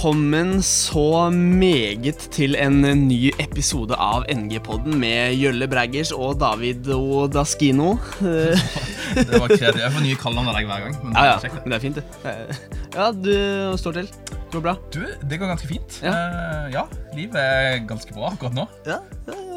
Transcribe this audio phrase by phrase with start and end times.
[0.00, 7.98] Velkommen så meget til en ny episode av NG-podden med Jølle Braggers og David Odaskino.
[8.24, 8.56] Eh,
[9.28, 9.82] Det var kreativt.
[9.82, 10.96] Jeg får nye kallenavn av deg hver gang.
[11.02, 11.52] Men Ja, ja, det.
[11.52, 12.06] men det er fint, det.
[12.24, 14.08] Eh, Ja, du står til.
[14.30, 14.76] Det går bra.
[14.88, 16.00] Du, det går ganske fint.
[16.00, 16.16] Ja.
[16.16, 18.64] uh, ja, livet er ganske bra akkurat nå.
[18.88, 19.02] Ja,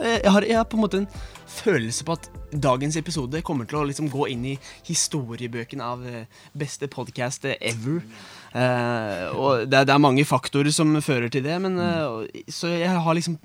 [0.03, 1.09] jeg har, jeg har på en måte en
[1.53, 4.53] følelse på at dagens episode kommer til å liksom gå inn i
[4.89, 6.25] historiebøkene av eh,
[6.58, 8.03] beste podcast ever.
[8.53, 12.91] Eh, og det det er mange faktorer som fører til det, men eh, Så jeg
[12.94, 13.39] har liksom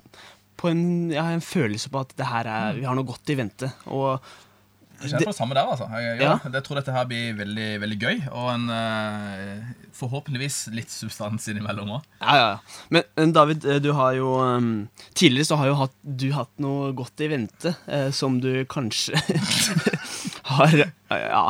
[0.59, 3.31] på en, jeg har en følelse på at det her er, vi har noe godt
[3.31, 3.69] i vente.
[3.87, 4.19] Og
[4.99, 5.85] Jeg kjenner på det samme der, altså.
[5.93, 6.49] Jeg, ja, Ja.
[6.51, 11.93] Jeg tror dette her blir veldig, veldig gøy, og en, uh, forhåpentligvis litt substans innimellom
[11.95, 12.09] òg.
[12.19, 12.49] Ja.
[12.91, 16.91] Men, men David, du har jo um, Tidligere så har jo hatt, du hatt noe
[16.91, 19.15] godt i vente, uh, som du kanskje
[20.51, 21.45] har uh, ja,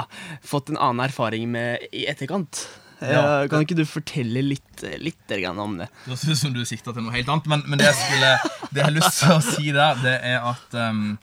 [0.45, 2.67] fått en annen erfaring med i etterkant.
[3.02, 3.47] Eh, Ja.
[3.47, 5.88] kan ikke du fortelle litt, litt om det?
[6.05, 8.31] Det høres ut som du sikter til noe helt annet, men, men det, jeg skulle,
[8.73, 11.17] det jeg har lyst til å si der, det er at um,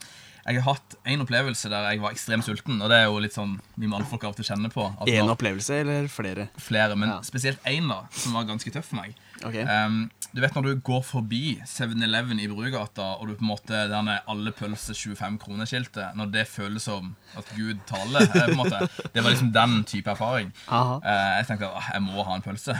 [0.46, 3.34] jeg har hatt en opplevelse der jeg var ekstremt sulten, og det er jo litt
[3.34, 4.86] sånn vi mannfolk av og til kjenner på.
[5.10, 6.48] Én opplevelse eller flere?
[6.56, 7.20] flere, men Ja.
[7.26, 9.14] spesielt én som var ganske tøff for meg.
[9.44, 9.56] Ok.
[9.68, 10.06] Um,
[10.36, 14.18] du vet når du går forbi 7-Eleven i Brugata, og du på en måte derne
[14.28, 18.82] alle pølser 25 kroner-skiltet, når det føles som at Gud taler, på en måte,
[19.14, 20.52] det var liksom den type erfaring.
[21.00, 22.76] Eh, jeg tenkte at jeg må ha en pølse.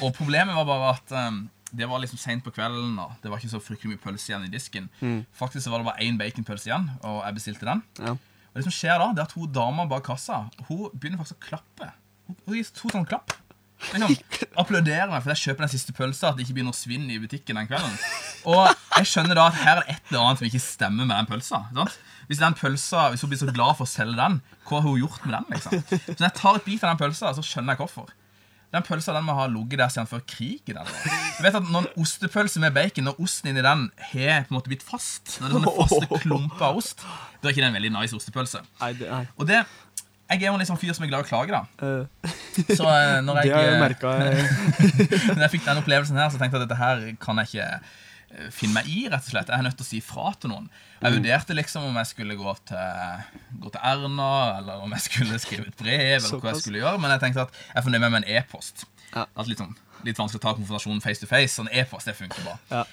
[0.00, 1.42] Og problemet var bare at um,
[1.76, 4.46] det var liksom sent på kvelden, da det var ikke så fryktelig mye pølse igjen
[4.48, 4.88] i disken.
[5.36, 7.84] Faktisk så var det bare én baconpølse igjen, og jeg bestilte den.
[8.00, 8.16] Ja.
[8.16, 11.42] Og det som skjer da, det er at hun dama bak kassa Hun begynner faktisk
[11.42, 11.90] å klappe.
[12.24, 13.34] Hun, hun gir to sånn klapp.
[13.76, 14.16] Liksom,
[14.56, 16.30] applauderer meg for jeg kjøper den siste pølsa.
[16.30, 17.96] At det ikke blir noe svinn i butikken den kvelden.
[18.48, 18.62] Og
[18.96, 21.28] jeg skjønner da at her er det et eller annet som ikke stemmer med den
[21.30, 21.62] pølsa.
[21.76, 21.98] Sant?
[22.26, 24.98] Hvis den pølsa, hvis hun blir så glad for å selge den, hva har hun
[25.04, 25.50] gjort med den?
[25.54, 25.82] liksom?
[26.08, 28.08] Så når jeg tar et bit av den pølsa, så skjønner jeg hvorfor.
[28.74, 30.80] Den pølsa den må ha ligget der siden før krigen.
[31.38, 34.56] Du vet at Når en ostepølse med bacon, når osten inni den har på en
[34.58, 37.04] måte blitt fast, når det er sånne faste klumper av ost,
[37.38, 38.64] da er ikke det en veldig nice ostepølse.
[39.38, 39.62] Og det,
[40.30, 41.62] Jeg er jo en sånn fyr som er glad i å klage, da.
[42.74, 42.82] Så
[43.22, 43.52] når jeg,
[45.36, 47.68] når jeg fikk den opplevelsen her, så tenkte jeg at dette her kan jeg ikke
[47.68, 49.52] eh, finne meg i, rett og slett.
[49.52, 50.66] Jeg er nødt til å si fra til noen.
[50.98, 51.16] Jeg Mm.
[51.20, 53.24] vurderte liksom om jeg skulle gå til,
[53.62, 56.98] gå til Erna, eller om jeg skulle skrive et brev, eller hva jeg skulle gjøre,
[57.00, 58.86] men jeg tenkte at jeg er fornøyd med en e-post.
[59.46, 61.54] Litt, sånn, litt vanskelig å ta konfrontasjonen face to face.
[61.54, 62.58] Sånn e-post, det funker bra.
[62.72, 62.84] Ja.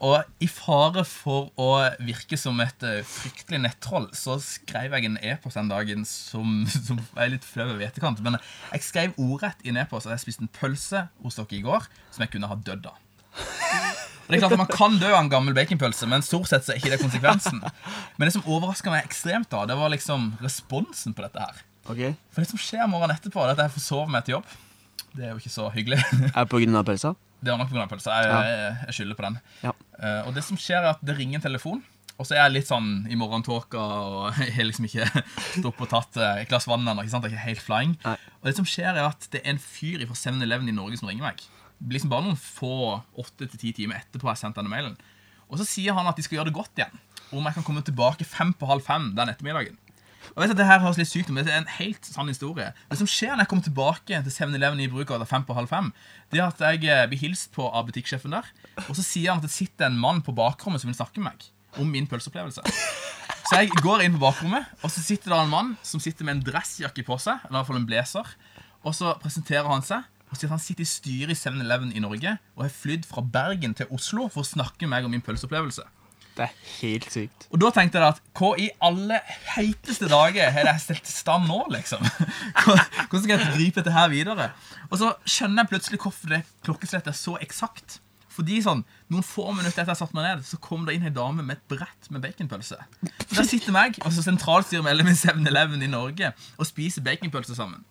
[0.00, 1.68] Og i fare for å
[2.00, 7.02] virke som et eh, fryktelig nettroll, så skrev jeg en e-post den dagen som, som
[7.20, 8.22] er litt flau over i etterkant.
[8.24, 8.38] Men
[8.70, 11.88] jeg skrev ordrett i en e-post at jeg spiste en pølse hos dere i går
[12.08, 12.96] som jeg kunne ha dødd av.
[14.30, 16.64] Og det er klart at Man kan dø av en gammel baconpølse, men stort sett
[16.64, 17.60] så er ikke det konsekvensen.
[18.16, 21.64] Men det som overraska meg ekstremt, da, det var liksom responsen på dette her.
[21.90, 22.14] Okay.
[22.30, 24.52] For det som skjer morgenen etterpå, er at jeg forsover meg til jobb.
[25.16, 25.98] Det er jo ikke så hyggelig.
[26.30, 27.16] Er det av pølsa?
[27.40, 27.86] Det var nok pga.
[27.88, 28.18] pølsa.
[28.20, 29.38] Jeg, jeg, jeg skylder på den.
[29.64, 29.72] Ja.
[29.96, 31.80] Uh, og det som skjer er at det ringer en telefon,
[32.20, 35.78] og så er jeg litt sånn i morgentåka og jeg har liksom ikke stått opp
[35.86, 37.00] og tatt eh, et glass vann ennå.
[37.00, 37.24] ikke sant?
[37.24, 37.94] Jeg er ikke helt flying.
[38.04, 38.16] Nei.
[38.42, 41.08] Og det som skjer er at det er en fyr fra 7-Eleven i Norge som
[41.08, 41.40] ringer meg.
[41.80, 44.98] Liksom bare noen få åtte til ti timer etterpå jeg sendt denne mailen.
[45.48, 47.00] Og så sier han at de skal gjøre det godt igjen.
[47.32, 49.80] Om jeg kan komme tilbake fem på halv fem den ettermiddagen.
[50.34, 52.30] Og vet at det her høres litt sykt ut, men det er en helt sann
[52.30, 52.70] historie.
[52.90, 55.90] Det som skjer når jeg kommer tilbake til 7-Eleven i Brugata fem på halv fem,
[56.30, 58.46] det er at jeg eh, blir hilst på av butikksjefen der,
[58.86, 61.32] og så sier han at det sitter en mann på bakrommet som vil snakke med
[61.32, 62.64] meg om min pølseopplevelse.
[63.50, 66.38] Så jeg går inn på bakrommet, og så sitter det en mann som sitter med
[66.38, 68.32] en dressjakke på seg, eller i hvert fall en blazer,
[68.86, 72.02] og så presenterer han seg og sier at han sitter i styret i 7-Eleven i
[72.02, 75.24] Norge og har flydd fra Bergen til Oslo for å snakke med meg om min
[75.26, 75.82] pølseopplevelse.
[76.40, 77.46] Det er helt sykt.
[77.52, 79.18] Og da tenkte jeg at hva i alle
[79.52, 82.04] heiteste dager har jeg stelt i stand nå, liksom?
[82.64, 84.46] Hvordan skal jeg gripe dette her videre?
[84.88, 87.98] Og så skjønner jeg plutselig hvorfor det klokkeslettet er så eksakt.
[88.30, 91.12] Fordi sånn, Noen få minutter etter jeg satte meg ned, så kom det inn ei
[91.12, 92.78] dame med et brett med baconpølse.
[93.26, 97.84] Så Der sitter meg og så sentralstyremedlem mellom 7-Eleven i Norge og spiser baconpølse sammen.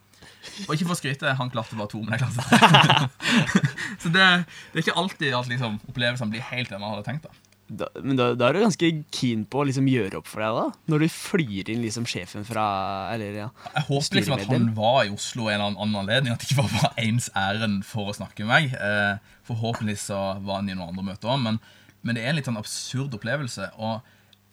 [0.66, 3.30] Og ikke for å skryte, han klarte bare to, men jeg klarte det.
[4.02, 4.26] Så det,
[4.72, 7.28] det er ikke alltid at liksom, opplevelsene blir helt det man hadde tenkt.
[7.28, 10.42] da Da, men da, da er du ganske keen på å liksom gjøre opp for
[10.42, 10.84] deg, da?
[10.90, 12.64] Når du flyr inn liksom sjefen fra
[13.14, 13.50] Eller, ja.
[13.76, 16.34] Jeg håper liksom at han var i Oslo en eller annen anledning.
[16.34, 18.74] At det ikke var bare ens ærend for å snakke med meg.
[18.74, 21.60] Eh, forhåpentligvis så var han i noen andre møter òg, men,
[22.02, 23.70] men det er en litt sånn absurd opplevelse.
[23.78, 24.02] Og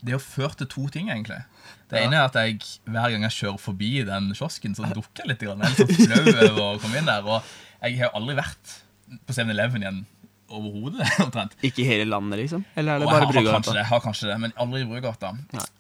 [0.04, 1.40] det har ført til to ting, egentlig.
[1.88, 5.32] Det ene er at jeg hver gang jeg kjører forbi den kiosken, så dukker jeg
[5.32, 5.46] litt.
[5.46, 5.64] grann.
[5.64, 7.24] Jeg er litt så flau over å komme inn der.
[7.24, 8.76] Og jeg har jo aldri vært
[9.24, 10.04] på 7-Eleven i en
[10.48, 11.56] overhodet, omtrent.
[11.66, 12.64] Ikke i hele landet, liksom?
[12.75, 14.88] Eller er det Og bare har, har, kanskje det, har kanskje det, men aldri i
[14.88, 15.32] Brugata.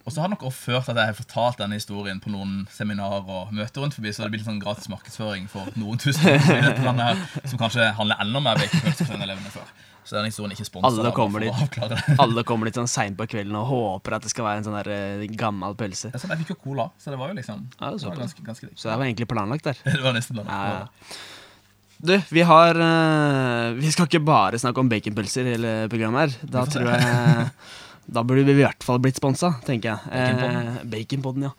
[0.04, 2.62] Og så har det nok også ført at jeg har fortalt denne historien på noen
[2.74, 6.26] seminarer og møter rundt forbi, så det blir litt sånn gratis markedsføring for noen tusen
[6.32, 9.74] i dette landet her, som kanskje handler enda mer baconpølse for elevene før.
[10.06, 11.00] Så denne historien er ikke sponset.
[11.02, 12.18] Alle kommer dit.
[12.22, 14.76] Alle kommer litt sånn seint på kvelden og håper at det skal være en sånn
[14.78, 16.12] der eh, gammel pølse.
[16.14, 18.04] Jeg, jeg fikk jo cola, så det var jo liksom Ja, det var, det var
[18.04, 18.20] såpass.
[18.20, 18.68] ganske, ganske.
[18.78, 19.80] Så det var egentlig planlagt der.
[19.96, 21.18] Det var nesten Ja, ja.
[21.96, 26.48] Du, vi har eh, Vi skal ikke bare snakke om baconpølser i hele programmet her.
[26.56, 27.46] Da tror jeg
[28.16, 30.10] Da burde vi i hvert fall blitt sponsa, tenker jeg.
[30.12, 30.68] Baconpodden.
[30.76, 31.54] Eh, Baconpodden, ja.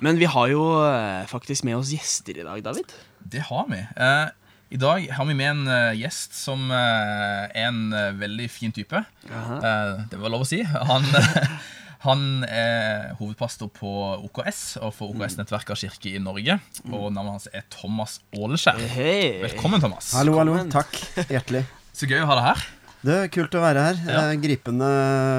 [0.00, 2.92] Men vi har jo eh, faktisk med oss gjester i dag, David.
[3.20, 3.80] Det har vi.
[3.80, 4.28] Eh,
[4.70, 7.82] I dag har vi med en eh, gjest som er en
[8.20, 9.02] veldig fin type.
[9.26, 10.62] Det var lov å si.
[10.62, 11.04] Han,
[12.00, 13.90] han er hovedpastor på
[14.24, 16.56] OKS og for OKS-nettverket av kirke i Norge.
[16.88, 18.80] Og navnet hans er Thomas Åleskjær.
[18.94, 19.40] Hey.
[19.44, 20.14] Velkommen, Thomas.
[20.16, 20.56] Hallo, hallo.
[20.72, 20.96] Takk.
[21.28, 21.66] Hjertelig.
[21.92, 22.68] Så gøy å ha deg her.
[23.00, 24.00] Det er kult å være her.
[24.04, 24.22] Ja.
[24.28, 24.88] Eh, Gripende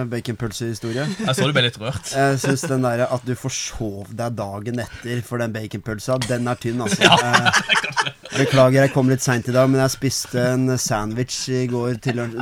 [0.09, 1.03] baconpølsehistorie.
[1.19, 2.09] Jeg så du ble litt rørt.
[2.17, 6.61] Jeg syns den derre at du forsov deg dagen etter for den baconpølsa, den er
[6.61, 7.05] tynn, altså.
[7.09, 7.51] Ja,
[8.31, 12.15] Beklager, jeg kom litt seint i dag, men jeg spiste en sandwich i går til
[12.17, 12.39] lunsj.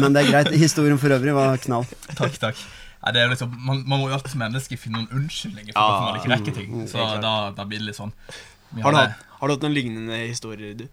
[0.00, 0.48] Men det er greit.
[0.56, 1.84] Historien for øvrig var knall.
[2.16, 2.62] Takk, takk.
[3.06, 5.70] Nei, det er jo liksom, man, man må jo alltid som menneske finne noen unnskyldninger
[5.70, 6.72] for Ja, hvorfor man ikke rekker ting.
[6.74, 8.10] mm, Så da, da blir det litt sånn.
[8.74, 10.88] Vi Har du, hatt, har du hatt noen lignende historier, du?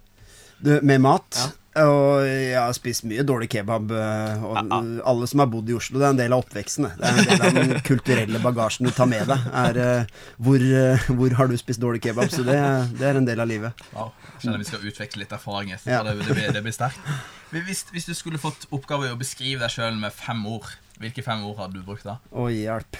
[0.63, 1.25] Du, med mat.
[1.42, 1.50] Ja.
[1.81, 3.89] Og jeg har spist mye dårlig kebab.
[3.98, 4.77] eh, Og Ja,
[5.10, 6.86] alle som har bodd i Oslo, det er en del av oppveksten.
[6.86, 6.94] det.
[7.01, 9.48] Det er en del av den kulturelle bagasjen du tar med deg.
[9.63, 10.06] Er, eh,
[10.38, 12.30] hvor, eh, hvor har du spist dårlig kebab?
[12.30, 12.60] Så det,
[13.01, 13.74] det er en del av livet.
[13.98, 15.74] Wow, jeg kjenner vi skal utveksle litt erfaring.
[15.74, 16.04] Ja.
[16.06, 17.01] Det, det, blir, det blir sterkt.
[17.50, 20.69] Hvis, hvis du skulle fått oppgave å beskrive deg sjøl med fem ord,
[21.01, 22.19] hvilke fem ord hadde du brukt da?
[22.31, 22.99] Å, hjelp.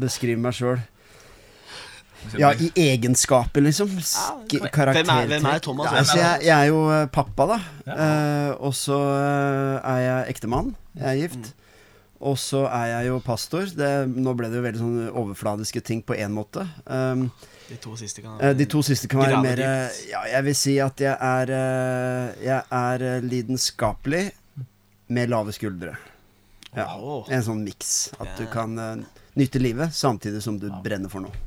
[0.00, 0.80] Beskriv meg sjøl.
[2.36, 3.92] Ja, i egenskaper, liksom.
[4.04, 5.88] Sk Hvem er, hvem er Thomas?
[5.88, 7.58] Ja, altså, jeg, jeg er jo eh, pappa, da.
[7.86, 7.96] Ja.
[7.96, 10.74] Eh, og så eh, er jeg ektemann.
[10.98, 11.54] Jeg er gift.
[12.20, 13.70] Og så er jeg jo pastor.
[13.72, 16.66] Det, nå ble det jo veldig sånn overfladiske ting på én måte.
[16.84, 17.30] Um,
[17.70, 19.62] De to siste kan de to siste kan være mer.
[20.10, 24.26] Ja, jeg vil si at jeg er uh, Jeg er lidenskapelig
[25.08, 25.96] med lave skuldre.
[26.76, 26.86] Ja.
[27.30, 28.10] En sånn miks.
[28.20, 31.46] At du kan uh, nyte livet samtidig som du brenner for noe.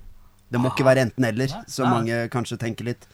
[0.54, 3.08] Det må ikke være enten-eller, som mange kanskje tenker litt.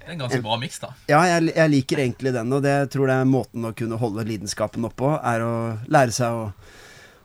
[0.00, 0.88] Det er en ganske bra miks, da.
[1.10, 3.98] Ja, jeg, jeg liker egentlig den, og det jeg tror det er måten å kunne
[4.00, 5.52] holde lidenskapen oppå, er å
[5.92, 6.48] lære seg å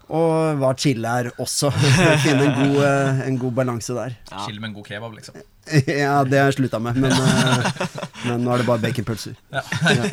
[0.06, 1.72] og hva chille er også.
[2.24, 4.18] Finne en god, eh, en god balanse der.
[4.30, 4.44] Ja.
[4.46, 5.40] Chille med en god kebab, liksom.
[5.90, 7.66] Ja, det har jeg slutta med, men, eh,
[8.26, 9.38] men nå er det bare baconpølser.
[9.54, 9.62] Ja.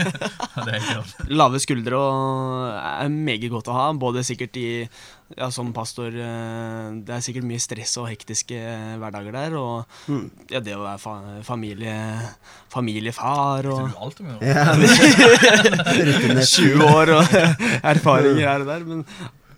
[0.66, 1.10] det er.
[1.32, 4.68] Lave skuldre og er meget godt å ha, både sikkert i
[5.32, 9.84] ja, som pastor eh, Det er sikkert mye stress og hektiske eh, hverdager der, og
[10.08, 10.26] Mm.
[10.50, 11.12] ja, det å være fa
[11.46, 11.92] familie,
[12.72, 14.32] familiefar og du alt om.
[14.42, 14.64] Ja,
[16.08, 16.48] rutinert.
[16.48, 17.36] 20 år og
[17.94, 19.04] erfaringer her og der, men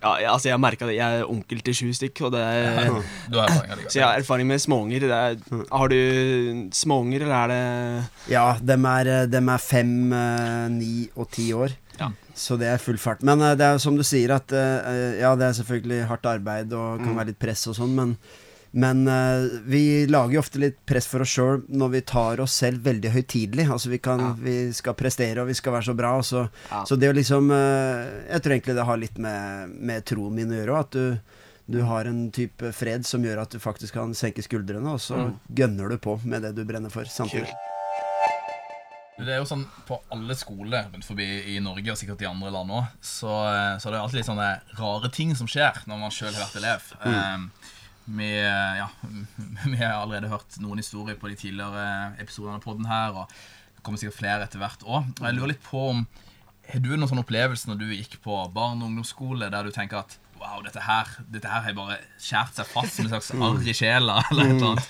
[0.04, 0.96] ja, jeg- altså, jeg merka det.
[0.98, 2.90] Jeg er onkel til sju stykk, og det er
[3.32, 3.86] Du har erfaring.
[3.88, 5.00] Så jeg har erfaring med småunger.
[5.00, 10.12] Det er- Har du småunger, eller er det Ja, dem er, eh, dem er fem,
[10.12, 11.72] eh, ni og ti år.
[12.00, 12.10] Ja.
[12.34, 13.22] Så det er full fart.
[13.22, 16.98] Men eh, det er som du sier, at ja, det er selvfølgelig hardt arbeid og
[17.04, 18.16] kan være litt press og sånn, men,
[18.74, 22.56] men uh, vi lager jo ofte litt press for oss sjøl når vi tar oss
[22.58, 23.68] selv veldig høytidelig.
[23.70, 24.32] Altså vi, kan, Ja.
[24.42, 26.10] vi skal prestere, og vi skal være så bra.
[26.26, 26.82] Så, Ja.
[26.84, 30.50] så det å liksom uh, Jeg tror egentlig det har litt med, med troen min
[30.50, 30.80] å gjøre.
[30.80, 31.18] At du,
[31.70, 35.14] du har en type fred som gjør at du faktisk kan senke skuldrene, og så
[35.22, 35.38] Mm.
[35.54, 37.48] gønner du på med det du brenner for samtidig.
[39.14, 42.50] Det er jo sånn På alle skoler rundt forbi i Norge, og sikkert i andre
[42.50, 43.30] land òg, så,
[43.78, 44.48] så det er det alltid litt sånne
[44.80, 46.88] rare ting som skjer når man sjøl har vært elev.
[47.06, 47.70] Eh,
[48.04, 48.88] vi, eh, ja,
[49.72, 51.84] vi har allerede hørt noen historier på de tidligere
[52.20, 53.32] episodene av podden her, og
[53.76, 55.08] det kommer sikkert flere etter hvert òg.
[55.20, 56.04] Jeg lurer litt på om
[56.64, 60.00] Har du noen sånn opplevelse når du gikk på barne- og ungdomsskole der du tenker
[60.04, 63.68] at Wow, dette her Dette her har bare skjært seg fast som en slags arr
[63.68, 64.88] i sjela, eller et eller annet?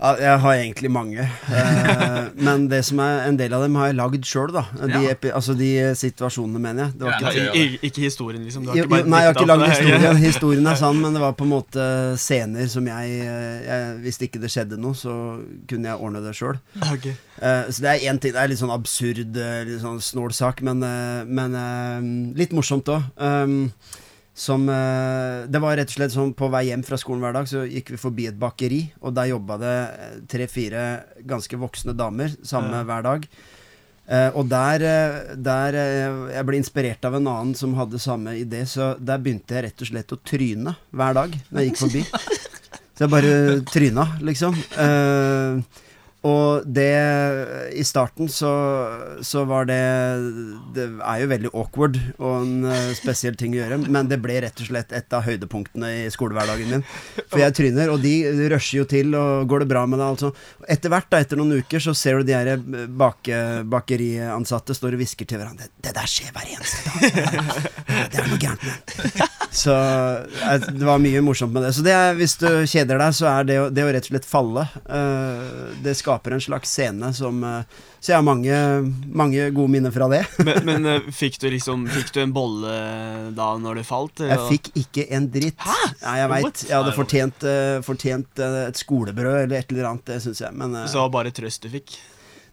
[0.00, 1.24] Ja, jeg har egentlig mange.
[1.52, 4.62] Eh, men det som er en del av dem har jeg lagd sjøl, da.
[4.80, 5.10] De, Ja.
[5.12, 5.68] epi, altså de
[6.00, 6.94] situasjonene, mener jeg.
[6.96, 8.64] Det var Ja, ikke, nei, I, ikke historien, liksom?
[8.64, 10.22] Du har jo, ikke bare nei, jeg har ikke lagd historien.
[10.24, 13.12] Historien er sann, men det var på en måte scener som jeg,
[13.68, 15.14] jeg Hvis ikke det skjedde noe, så
[15.68, 16.56] kunne jeg ordne det sjøl.
[16.80, 17.12] Okay.
[17.36, 18.32] Eh, så det er én ting.
[18.32, 20.80] Det er litt sånn absurd, eh, litt sånn snål sak, men,
[21.28, 23.04] men eh, litt morsomt òg.
[24.40, 27.48] Som eh, Det var rett og slett sånn på vei hjem fra skolen hver dag,
[27.50, 29.74] så gikk vi forbi et bakeri, og der jobba det
[30.32, 30.84] tre-fire
[31.28, 33.26] ganske voksne damer samme hver dag.
[34.10, 38.32] Eh, og der, eh, der eh, Jeg ble inspirert av en annen som hadde samme
[38.40, 41.84] idé, så der begynte jeg rett og slett å tryne hver dag når jeg gikk
[41.84, 42.06] forbi.
[43.00, 44.56] Så jeg bare tryna, liksom.
[44.76, 45.86] Eh,
[46.28, 48.50] Og det I starten så,
[49.22, 49.80] så var det
[50.74, 54.40] Det er jo veldig awkward og en eh, spesiell ting å gjøre, men det ble
[54.44, 56.84] rett og slett et av høydepunktene i skolehverdagen min.
[57.30, 58.14] For jeg tryner, og de
[58.52, 60.30] rusher jo til, og går det bra med deg, altså.
[60.70, 63.40] Etter hvert, da, etter noen uker, så ser du de her eh, bake,
[63.70, 67.70] bakeriansatte står og hvisker til hverandre 'Det der skjer hver eneste dag'.
[68.10, 69.24] Det er noe gærent med.
[69.50, 71.72] Så eh, det var mye morsomt med det.
[71.76, 74.12] Så det er, hvis du kjeder deg, så er det å, det å rett og
[74.12, 74.66] slett falle
[75.82, 77.62] Det skaper en slags scene som eh,
[78.00, 78.56] Så jeg har mange,
[79.06, 80.22] mange gode minner fra det.
[80.42, 82.74] Men, men eh, fikk du liksom Fikk du en bolle
[83.36, 84.22] da når du falt?
[84.26, 85.58] Jeg fikk ikke en dritt.
[85.62, 85.78] Hæ?
[86.02, 86.64] Ja, jeg veit.
[86.68, 90.56] Jeg hadde fortjent, eh, fortjent eh, et skolebrød eller et eller annet, det syns jeg.
[90.56, 91.96] Men eh, Så bare trøst du fikk?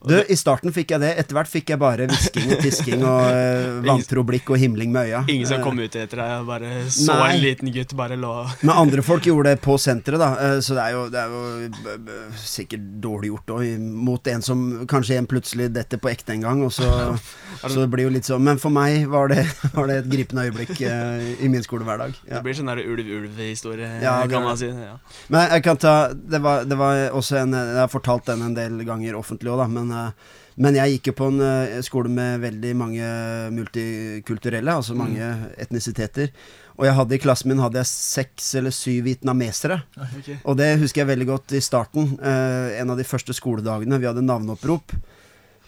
[0.06, 1.10] Du, i starten fikk jeg det.
[1.18, 5.08] Etter hvert fikk jeg bare hvisking og tisking og uh, vantro blikk og himling med
[5.10, 5.24] øya.
[5.28, 7.32] Ingen som Eh, kom ut etter deg og bare så Nei.
[7.34, 8.30] en liten gutt bare lå
[8.62, 10.28] Men andre folk gjorde det på senteret, da.
[10.38, 14.62] eh, Så det er jo, det er jo sikkert dårlig gjort òg, mot en som
[14.90, 16.62] kanskje en plutselig detter på ekte en gang.
[16.66, 16.86] Og så,
[17.64, 20.46] så det blir jo litt sånn Men for meg var det, var det et gripende
[20.48, 22.14] øyeblikk eh, i min skolehverdag.
[22.28, 22.38] Ja.
[22.38, 24.68] Det blir sånn der ulv-ulv-historie, Ja, kan man si.
[24.70, 24.94] Ja.
[25.32, 28.54] Men jeg kan ta Det var, det var også en Jeg har fortalt den en
[28.56, 29.66] del ganger offentlig òg, da.
[29.72, 33.10] Men, eh, men jeg gikk jo på en eh, skole med veldig mange
[33.54, 35.28] multikulturelle, altså mange
[35.60, 36.32] etnisiteter.
[36.78, 39.80] Og jeg hadde i klassen min hadde jeg seks eller syv vietnamesere.
[39.98, 40.38] Okay.
[40.44, 42.12] Og det husker jeg veldig godt i starten.
[42.18, 43.98] eh, en av de første skoledagene.
[43.98, 44.94] Vi hadde navneopprop.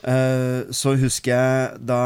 [0.01, 1.97] Eh, så husker jeg da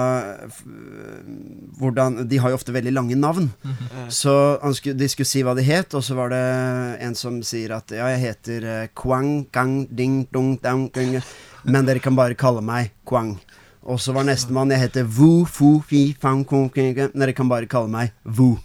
[1.78, 3.50] hvordan De har jo ofte veldig lange navn.
[3.64, 6.42] Eh, Så han skulle, de skulle si hva de het, og så var det
[7.06, 11.20] en som sier at ja, jeg heter uh, Kwang Kang Ding Dong Dang Ding,
[11.64, 13.36] men dere kan bare kalle meg Kwang.
[13.84, 17.68] Og så var nestemann jeg heter Wu Fu Fi Fang Kong men dere kan bare
[17.68, 18.56] kalle meg Wu.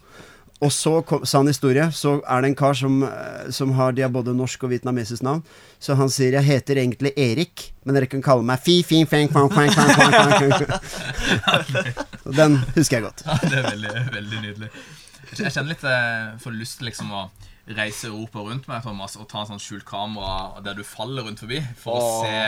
[0.60, 4.04] Og så, kom, sann historie, så er det en kar som, eh, som har de
[4.04, 5.40] har både norsk og vietnamesisk navn.
[5.80, 9.32] Så han sier jeg heter egentlig Erik, men dere kan kalle meg Fi Fi Fang
[9.32, 10.12] Fang Fang Fang Fang
[11.48, 11.94] Fang.
[12.36, 13.24] Den husker jeg godt.
[13.24, 14.72] Ja, det er veldig, veldig nydelig.
[15.38, 17.30] Jeg kjenner litt eh, får lyst til liksom å
[17.78, 21.40] reise Europa rundt med Thomas og ta en sånn skjult kamera der du faller rundt
[21.40, 22.40] forbi, for å se,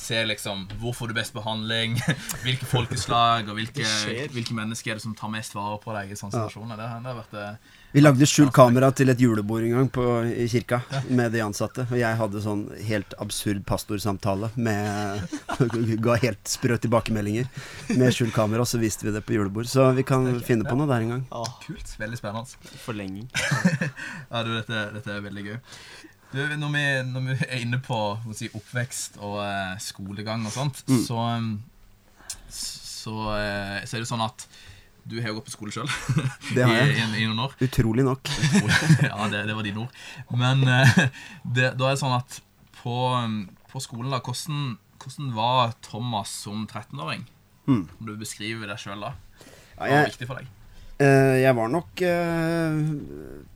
[0.00, 1.96] se liksom hvor får du best behandling,
[2.44, 3.86] hvilke folkeslag og hvilke,
[4.34, 6.78] hvilke mennesker er det som tar mest vare på deg i sånne situasjoner.
[6.78, 10.04] Det, det har vært eh, Vi lagde skjult kamera til et julebord en gang på,
[10.28, 11.86] i kirka med de ansatte.
[11.88, 15.24] Og jeg hadde sånn helt absurd pastorsamtale med
[16.04, 17.48] Ga helt sprø tilbakemeldinger
[17.96, 19.70] med skjult kamera, og så viste vi det på julebord.
[19.70, 21.24] Så vi kan finne på noe der en gang.
[21.32, 21.96] Åh, kult.
[22.00, 22.76] Veldig spennende.
[22.84, 23.30] forlenging.
[24.26, 25.56] Ja, du, dette, dette er veldig gøy.
[26.36, 27.96] Du, når, vi, når vi er inne på
[28.36, 31.62] si, oppvekst og uh, skolegang og sånt, så, um,
[32.52, 34.44] så, uh, så er det sånn at
[35.06, 35.88] du har jo gått på skole sjøl
[36.56, 36.90] Det har jeg.
[36.90, 37.54] i, i, i noen år.
[37.64, 38.28] Utrolig nok.
[39.06, 40.02] ja, det, det var dine ord.
[40.36, 40.98] Men uh,
[41.46, 42.36] det, da er det sånn at
[42.82, 43.38] på, um,
[43.70, 47.24] på skolen, da, hvordan, hvordan var Thomas som 13-åring?
[47.64, 47.86] Mm.
[47.96, 49.14] Om du beskriver deg sjøl da?
[49.78, 50.52] Hva var jeg, viktig for deg?
[50.96, 52.76] jeg var nok uh,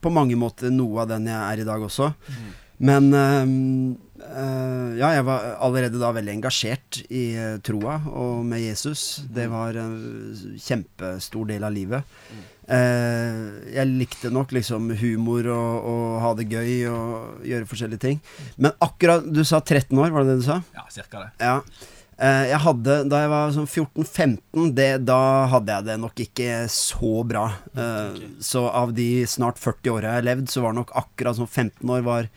[0.05, 2.11] på mange måter noe av den jeg er i dag også.
[2.81, 3.51] Men eh,
[4.25, 9.23] eh, ja, jeg var allerede da veldig engasjert i eh, troa og med Jesus.
[9.29, 9.99] Det var en
[10.57, 12.17] kjempestor del av livet.
[12.71, 13.41] Eh,
[13.75, 18.21] jeg likte nok liksom humor og, og ha det gøy og gjøre forskjellige ting.
[18.57, 20.61] Men akkurat Du sa 13 år, var det det du sa?
[20.77, 21.33] Ja, cirka det.
[21.43, 21.59] Ja.
[22.21, 27.47] Jeg hadde, Da jeg var sånn 14-15, da hadde jeg det nok ikke så bra.
[27.73, 31.49] Eh, Så av de snart 40 åra jeg har levd, så var nok akkurat sånn
[31.49, 32.29] 15 år var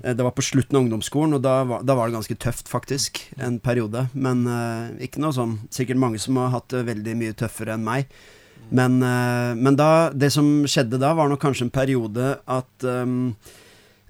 [0.00, 3.20] Det var på slutten av ungdomsskolen, og da var, da var det ganske tøft, faktisk.
[3.36, 4.06] En periode.
[4.12, 7.86] Men uh, ikke noe sånn Sikkert mange som har hatt det veldig mye tøffere enn
[7.86, 8.12] meg.
[8.74, 13.34] Men, uh, men da Det som skjedde da, var nok kanskje en periode at um,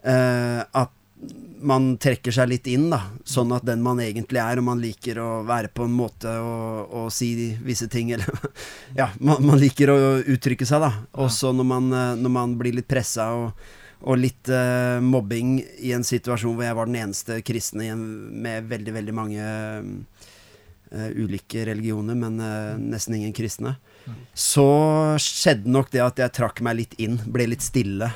[0.07, 0.95] uh, At
[1.64, 3.00] man trekker seg litt inn, da.
[3.25, 6.93] Sånn at den man egentlig er, og man liker å være på en måte og,
[6.93, 7.33] og si
[7.64, 8.28] visse ting, eller
[9.00, 10.93] Ja, man, man liker å uttrykke seg, da.
[11.25, 13.64] Også når man, eh, når man blir litt pressa og,
[14.04, 18.02] og litt uh, mobbing i en situasjon hvor jeg var den eneste kristne i en,
[18.44, 19.44] med veldig, veldig mange
[20.92, 23.78] uh, ulike religioner, men uh, nesten ingen kristne.
[24.37, 24.66] Så
[25.25, 28.11] skjedde nok det at jeg trakk meg litt inn, ble litt stille,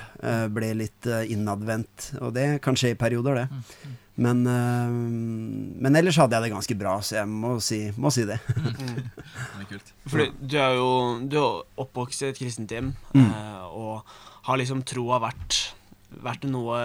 [0.52, 2.11] ble litt innadvendt.
[2.21, 3.95] Og det kan skje i perioder, det.
[4.21, 8.37] Men, men ellers hadde jeg det ganske bra, så jeg må si, må si det.
[8.59, 9.88] Det er.
[10.12, 10.90] Fordi du er jo
[11.25, 13.33] Du er oppvokst i et kristent hjem, Mm.
[13.73, 14.04] og
[14.50, 15.62] har liksom troa vært
[16.11, 16.79] vært noe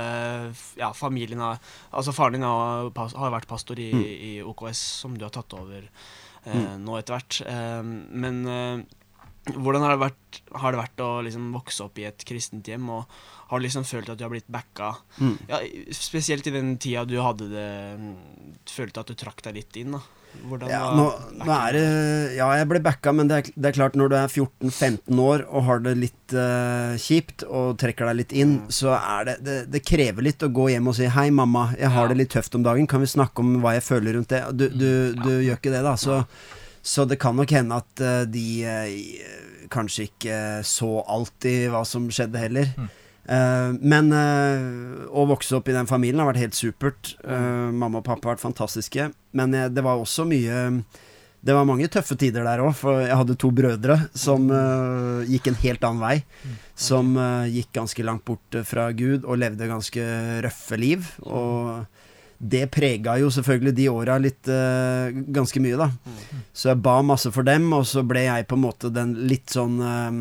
[0.77, 1.59] Ja, familien har
[1.93, 4.03] Altså, faren din har, har vært pastor i, Mm.
[4.03, 5.83] i OKS, som du har tatt over
[6.45, 6.83] eh, Mm.
[6.83, 7.41] nå etter hvert.
[7.47, 8.83] Eh, men eh,
[9.53, 12.89] hvordan har det vært, har det vært å liksom vokse opp i et kristent hjem,
[12.89, 13.05] og
[13.49, 14.93] har du liksom følt at du har blitt backa?
[15.19, 15.37] Mm.
[15.49, 15.59] Ja,
[15.91, 17.97] spesielt i den tida du hadde det
[18.71, 19.99] Følte at du trakk deg litt inn, da.
[20.49, 21.03] Hvordan Ja, nå,
[21.37, 21.81] nå er det
[22.39, 25.43] Ja, jeg ble backa, men det er, det er klart, når du er 14-15 år
[25.45, 29.57] og har det litt uh, kjipt og trekker deg litt inn, så er det, det
[29.75, 32.09] Det krever litt å gå hjem og si 'Hei, mamma, jeg har Ja.
[32.09, 32.87] det litt tøft om dagen.
[32.89, 35.83] Kan vi snakke om hva jeg føler rundt det?' Du, du, du gjør ikke det,
[35.85, 35.93] da.
[35.95, 36.23] Så,
[36.81, 42.09] så det kan nok hende at uh, de uh, kanskje ikke så alltid hva som
[42.09, 42.73] skjedde heller.
[42.73, 42.89] Eh,
[43.79, 47.13] men eh, å vokse opp i den familien har vært helt supert.
[47.23, 49.05] Eh, mamma og pappa har vært fantastiske.
[49.31, 50.83] Men eh, det var også mye
[51.43, 55.49] Det var mange tøffe tider der òg, for jeg hadde to brødre som eh, gikk
[55.51, 56.17] en helt annen vei.
[56.75, 60.05] Som eh, gikk ganske langt bort eh, fra Gud og levde ganske
[60.45, 61.09] røffe liv.
[61.27, 61.83] Og
[62.43, 65.89] det prega jo selvfølgelig de åra litt eh, ganske mye, da.
[66.55, 69.51] Så jeg ba masse for dem, og så ble jeg på en måte den litt
[69.51, 70.17] sånn eh,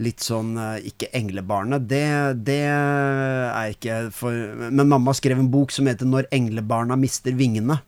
[0.00, 2.06] Litt sånn eh, Ikke englebarnet, det,
[2.46, 4.32] det er ikke for
[4.72, 7.82] Men mamma skrev en bok som heter 'Når englebarna mister vingene'.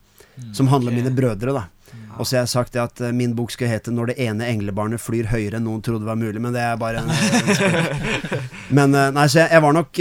[0.53, 1.69] Som handler om mine brødre, da.
[2.19, 5.03] Og så har jeg sagt at eh, min bok skal hete 'Når det ene englebarnet
[5.03, 8.45] flyr høyere enn noen trodde var mulig', men det er bare en, en.
[8.77, 9.99] Men eh, nei, så jeg, jeg var nok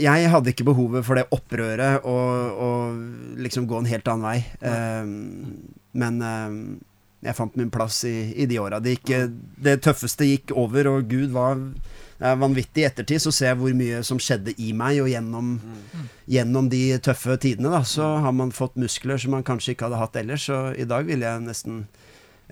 [0.00, 4.38] Jeg hadde ikke behovet for det opprøret og, og liksom gå en helt annen vei.
[4.60, 5.04] Eh,
[5.96, 6.20] men
[7.24, 8.80] jeg fant min plass i, i de åra.
[8.82, 8.98] Det,
[9.62, 11.60] det tøffeste gikk over, og Gud var
[12.18, 13.22] vanvittig i ettertid.
[13.24, 15.56] Så ser jeg hvor mye som skjedde i meg, og gjennom,
[16.30, 20.02] gjennom de tøffe tidene, da, så har man fått muskler som man kanskje ikke hadde
[20.02, 20.46] hatt ellers.
[20.50, 21.86] Så i dag ville jeg nesten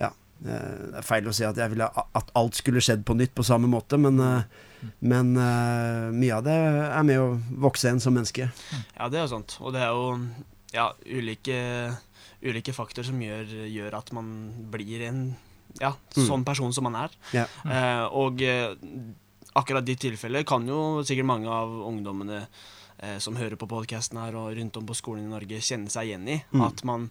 [0.01, 0.11] Ja,
[0.43, 3.35] eh, det er feil å si at jeg ville at alt skulle skjedd på nytt
[3.37, 6.57] på samme måte, men, eh, men eh, mye av det
[6.89, 7.29] er med å
[7.69, 8.49] vokse en som menneske.
[8.97, 9.57] Ja, det er jo sant.
[9.61, 10.17] Og det er jo
[10.75, 11.55] ja, ulike,
[12.45, 14.29] ulike faktorer som gjør, gjør at man
[14.73, 15.21] blir en
[15.79, 16.23] ja, Mm.
[16.27, 17.15] sånn person som man er.
[17.35, 17.45] Ja.
[17.67, 18.75] Eh, og eh,
[19.59, 22.45] akkurat ditt tilfelle kan jo sikkert mange av ungdommene
[22.99, 26.07] eh, som hører på podkasten her og rundt om på skolen i Norge, kjenne seg
[26.13, 26.37] igjen i.
[26.53, 26.61] Mm.
[26.69, 27.09] At man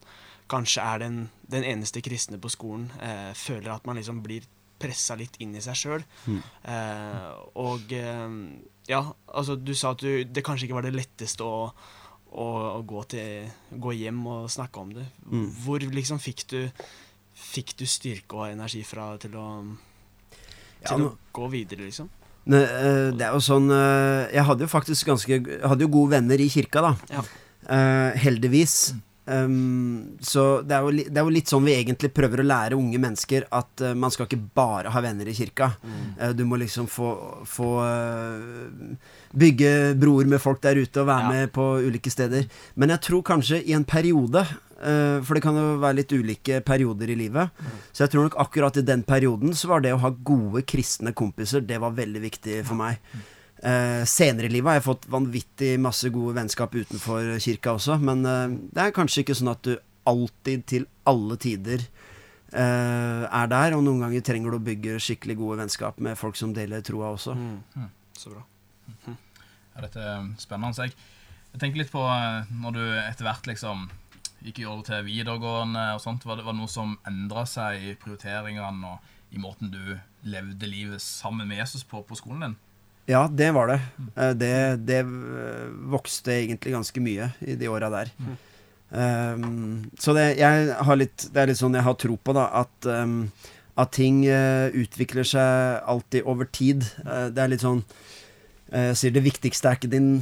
[0.49, 1.19] kanskje er den,
[1.49, 2.89] den eneste kristne på skolen.
[3.05, 4.45] Eh, føler at man liksom blir
[4.81, 6.03] pressa litt inn i seg sjøl.
[6.29, 6.41] Mm.
[7.61, 7.93] Og
[8.91, 8.99] ja,
[9.33, 11.71] altså du sa at du, det kanskje ikke var det letteste å,
[12.35, 12.47] å,
[12.79, 13.49] og gå, til,
[13.81, 15.07] gå hjem og snakke om det.
[15.31, 15.49] Mm.
[15.65, 16.61] Hvor liksom fikk du
[17.35, 19.47] Fikk du styrke og energi fra til å
[20.85, 22.07] Ja, til nå- å gå videre, liksom?
[22.47, 25.89] Ne, eh, det er jo sånn eh, Jeg hadde jo faktisk ganske Jeg hadde jo
[25.97, 26.93] gode venner i kirka, da.
[27.11, 27.25] Ja.
[27.65, 28.93] Uh, heldigvis.
[29.27, 32.77] Um, så det er, jo, det er jo litt sånn vi egentlig prøver å lære
[32.77, 35.71] unge mennesker at uh, man skal ikke bare ha venner i kirka.
[36.19, 37.15] Eh, du må liksom få,
[37.49, 41.31] få uh, bygge broer med folk der ute og være Ja.
[41.33, 42.45] med på ulike steder.
[42.77, 44.45] Men jeg tror kanskje i en periode
[45.25, 47.63] for det kan jo være litt ulike perioder i livet.
[47.95, 51.15] Så jeg tror nok akkurat i den perioden så var det å ha gode kristne
[51.17, 52.99] kompiser, det var veldig viktig for meg.
[53.65, 58.25] Eh, senere i livet har jeg fått vanvittig masse gode vennskap utenfor kirka også, men
[58.29, 63.77] eh, det er kanskje ikke sånn at du alltid til alle tider eh, er der,
[63.77, 67.15] og noen ganger trenger du å bygge skikkelig gode vennskap med folk som deler troa
[67.15, 67.33] også.
[67.39, 67.89] Mm.
[68.21, 68.45] Så bra.
[68.85, 70.75] Ja, dette er spennende.
[70.77, 70.95] Så jeg,
[71.55, 73.89] jeg tenker litt på eh, når du etter hvert liksom
[74.45, 77.81] gikk i over til videregående og sånt, var det, var det noe som endra seg
[77.81, 79.97] i prioriteringene og i måten du
[80.29, 82.61] levde livet sammen med Jesus på på skolen din?
[83.11, 83.81] Ja, det var det.
[84.17, 84.55] Eh, Det,
[84.89, 88.13] det eh, vokste egentlig ganske mye i de åra der.
[88.95, 90.37] Um, så det,
[91.01, 93.33] litt, det er litt sånn jeg har tro på, da, at, um,
[93.81, 96.87] at ting uh, utvikler seg alltid over tid.
[97.03, 100.13] Uh, det er litt sånn uh, Jeg sier det viktigste er ikke din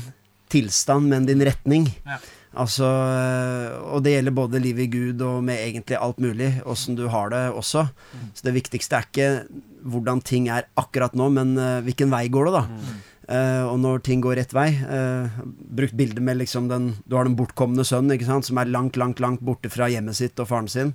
[0.52, 1.90] tilstand, men din retning.
[2.08, 2.18] Ja.
[2.52, 6.98] Altså, eh, og det gjelder både livet i Gud og med egentlig alt mulig, åssen
[6.98, 7.86] du har det også.
[8.34, 9.30] Så det viktigste er ikke
[9.82, 12.92] hvordan ting er akkurat nå, men eh, hvilken vei går det, da.
[13.22, 17.22] Uh, og når ting går rett vei uh, Brukt bildet med liksom den Du har
[17.22, 20.48] den bortkomne sønnen, ikke sant, som er langt, langt, langt borte fra hjemmet sitt og
[20.50, 20.90] faren sin.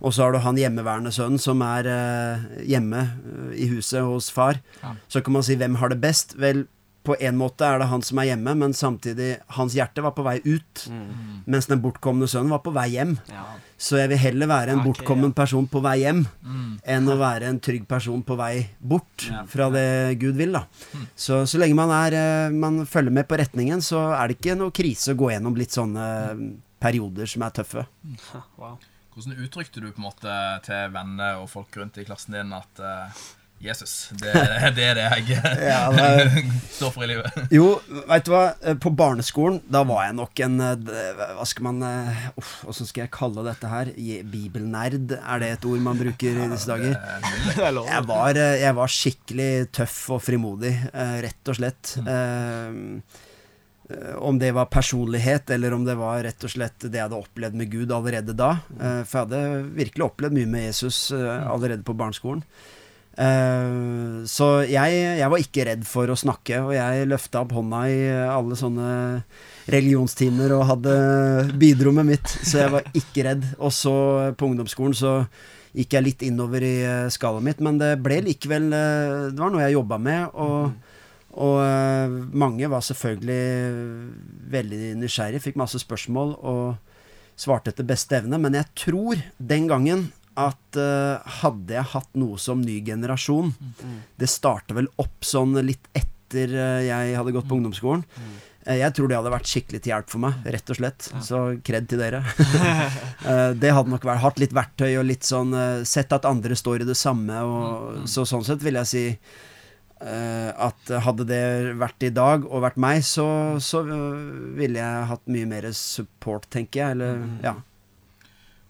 [0.00, 3.04] Og så har du han hjemmeværende sønnen som er uh, hjemme
[3.52, 4.62] i huset hos far.
[4.80, 4.94] Ja.
[5.12, 6.38] Så kan man si hvem har det best?
[6.40, 6.64] Vel,
[7.08, 10.24] på en måte er det han som er hjemme, men samtidig hans hjerte var på
[10.26, 10.84] vei ut.
[10.92, 11.40] Mm.
[11.48, 13.16] Mens den bortkomne sønnen var på vei hjem.
[13.32, 13.46] Ja.
[13.78, 15.36] Så jeg vil heller være en bortkommen ja.
[15.38, 16.80] person på vei hjem Mm.
[16.84, 19.44] enn å være en trygg person på vei bort Ja.
[19.46, 20.52] fra det Gud vil.
[20.52, 20.64] da
[21.16, 24.56] Så så lenge man er eh, Man følger med på retningen, så er det ikke
[24.58, 26.44] noe krise å gå gjennom litt sånne eh,
[26.80, 27.86] perioder som er tøffe.
[28.56, 28.78] Wow.
[29.14, 30.34] Hvordan uttrykte du på en måte
[30.66, 33.22] til venner og folk rundt i klassen din at eh,
[33.58, 33.92] Jesus.
[34.14, 34.30] Det,
[34.76, 36.42] det er det jeg Ja, det
[36.76, 37.38] står for i livet.
[37.50, 38.42] Jo, veit du hva.
[38.62, 40.92] Eh, På barneskolen, da var jeg nok en eh,
[41.34, 43.90] Hva skal man eh, Uff, åssen skal jeg kalle dette her?
[44.30, 46.94] Bibelnerd, er det et ord man bruker i disse dager?
[46.94, 47.80] Er.
[47.88, 51.96] Jeg var, eh, jeg var skikkelig tøff og frimodig, eh, rett og slett.
[51.98, 52.78] Eh,
[53.90, 57.18] eh, om det var personlighet, eller om det var rett og slett det jeg hadde
[57.26, 58.54] opplevd med Gud allerede da.
[58.78, 62.46] Eh, for jeg hadde virkelig opplevd mye med Jesus eh, allerede på barneskolen.
[63.18, 67.82] Eh, så jeg, jeg var ikke redd for å snakke, og jeg løfta opp hånda
[67.90, 68.00] i
[68.30, 68.90] alle sånne
[69.68, 70.96] religionstimer og hadde
[71.58, 73.46] bidro med mitt, så jeg var ikke redd.
[73.58, 73.94] Og så
[74.38, 75.14] på ungdomsskolen så
[75.74, 76.76] gikk jeg litt innover i
[77.12, 80.70] skalaen mitt, men det ble likevel eh, Det var noe jeg jobba med, og,
[81.42, 83.42] og eh, mange var selvfølgelig
[84.54, 86.62] veldig nysgjerrige, fikk masse spørsmål og
[87.38, 92.38] svarte etter beste evne, men jeg tror den gangen at uh, hadde jeg hatt noe
[92.38, 93.50] som ny generasjon
[94.20, 98.04] Det starta vel opp sånn litt etter uh, jeg hadde gått på ungdomsskolen.
[98.68, 101.08] Eh, Jeg tror det hadde vært skikkelig til hjelp for meg, rett og slett.
[101.24, 102.20] Så kred til dere.
[103.62, 105.56] Det hadde nok vært hatt litt verktøy og litt sånn
[105.88, 109.04] Sett at andre står i det samme, og så sånn sett vil jeg si
[109.98, 111.40] at hadde det
[111.74, 113.24] vært i dag og vært meg, så,
[113.58, 113.80] så
[114.54, 116.94] ville jeg hatt mye mer support, tenker jeg.
[116.94, 117.56] Eller, ja.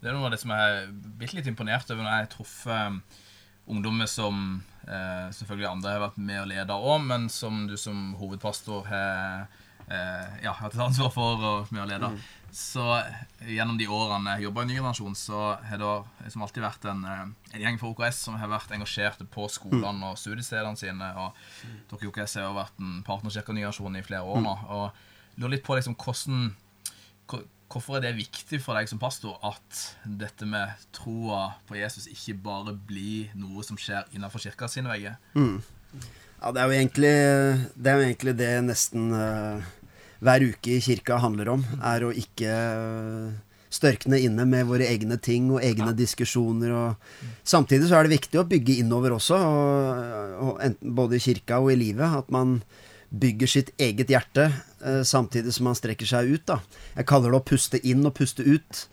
[0.00, 2.32] Det er noe av det som jeg er bitte litt imponert over når jeg har
[2.36, 3.00] truffet
[3.68, 8.14] ungdommer som eh, selvfølgelig andre har vært med og leda òg, men som du som
[8.20, 9.48] hovedpastor har
[9.90, 12.12] eh, ja, hatt et ansvar for og med å lede.
[12.54, 12.80] Så
[13.44, 17.02] gjennom de årene jeg jobba i Ny generasjon, så har det som alltid vært en,
[17.04, 17.26] eh,
[17.58, 21.10] en gjeng fra OKS som har vært engasjerte på skolene og studiestedene sine.
[21.26, 21.36] Og
[21.90, 24.56] dere i OKS har jo vært en partnerkirke av Ny generasjon i flere år nå.
[24.78, 26.54] Og lurer litt på liksom hvordan
[27.28, 32.06] hvor- Hvorfor er det viktig for deg som pastor at dette med troa på Jesus
[32.08, 35.18] ikke bare blir noe som skjer innenfor kirka sine vegger?
[36.38, 37.12] Ja, det er egentlig
[37.74, 39.60] det, er jo egentlig det nesten uh,
[40.24, 41.66] hver uke i kirka handler om.
[41.84, 43.36] Er å ikke uh,
[43.68, 46.72] størkne inne med våre egne ting og egne diskusjoner.
[46.72, 51.24] Og samtidig så er det viktig å bygge innover også, og, og enten, både i
[51.28, 52.16] kirka og i livet.
[52.22, 52.62] At man
[53.08, 54.50] bygger sitt eget hjerte
[54.84, 56.44] eh, samtidig som man strekker seg ut.
[56.48, 56.60] Da.
[56.96, 58.84] Jeg kaller det å puste inn og puste ut.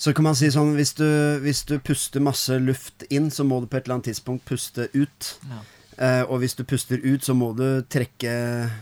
[0.00, 1.06] Så kan man si sånn hvis du,
[1.44, 4.88] hvis du puster masse luft inn, så må du på et eller annet tidspunkt puste
[4.94, 5.34] ut.
[5.50, 5.62] Ja.
[6.00, 8.32] Eh, og hvis du puster ut, så må du trekke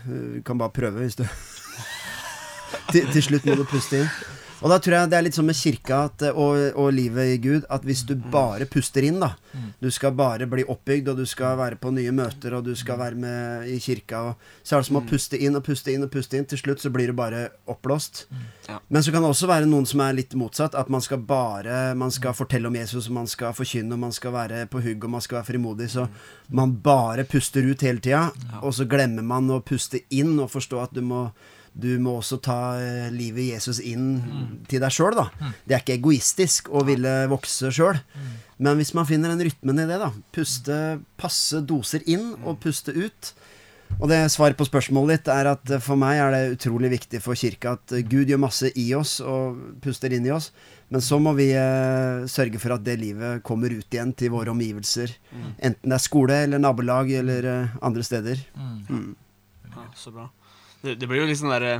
[0.07, 1.25] Du kan bare prøve hvis du
[2.93, 4.37] til, til slutt må du puste inn.
[4.59, 7.37] Og da tror jeg det er litt sånn med kirka at, og, og livet i
[7.41, 9.33] Gud, at hvis du bare puster inn, da
[9.79, 12.99] Du skal bare bli oppbygd, og du skal være på nye møter, og du skal
[12.99, 16.03] være med i kirka, og så er det som å puste inn og puste inn
[16.05, 16.47] og puste inn.
[16.49, 18.25] Til slutt så blir det bare oppblåst.
[18.67, 18.77] Ja.
[18.89, 20.75] Men så kan det også være noen som er litt motsatt.
[20.77, 24.35] At man skal bare Man skal fortelle om Jesus, man skal forkynne, og man skal
[24.35, 25.89] være på hugg, og man skal være frimodig.
[25.95, 26.07] Så
[26.49, 28.27] man bare puster ut hele tida,
[28.61, 31.29] og så glemmer man å puste inn og forstå at du må
[31.81, 35.29] du må også ta eh, livet Jesus inn til deg sjøl, da.
[35.65, 38.01] Det er ikke egoistisk å ville vokse sjøl.
[38.59, 40.11] Men hvis man finner den rytmen i det, da.
[40.35, 43.33] Puste passe doser inn og puste ut.
[43.97, 47.39] Og det svaret på spørsmålet ditt er at for meg er det utrolig viktig for
[47.39, 50.51] kirka at Gud gjør masse i oss og puster inn i oss.
[50.93, 54.53] Men så må vi eh, sørge for at det livet kommer ut igjen til våre
[54.53, 55.13] omgivelser.
[55.57, 58.41] Enten det er skole eller nabolag eller eh, andre steder.
[58.55, 59.15] Mm.
[59.73, 60.29] Ja, så bra.
[60.83, 61.73] Det, det blir jo litt sånn derre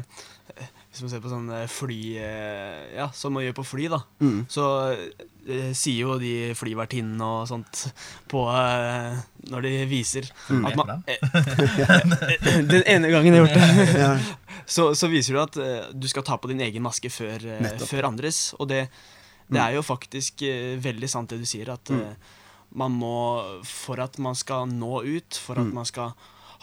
[0.58, 4.00] eh, Hvis man ser på sånn fly eh, Ja, som man gjør på fly, da.
[4.20, 4.42] Mm.
[4.52, 4.66] Så
[5.48, 7.86] eh, sier jo de flyvertinnene og sånt
[8.32, 9.20] på eh,
[9.54, 10.66] Når de viser Mm.
[10.66, 11.22] at man eh,
[12.74, 14.36] Den ene gangen jeg har gjort det,
[14.76, 15.60] så, så viser du at
[15.96, 17.42] du skal ta på din egen maske før,
[17.90, 18.50] før andres.
[18.60, 18.84] Og det,
[19.50, 20.44] det er jo faktisk
[20.84, 22.12] veldig sant det du sier, at Mm.
[22.78, 23.14] man må
[23.66, 25.74] For at man skal nå ut, for at Mm.
[25.80, 26.12] man skal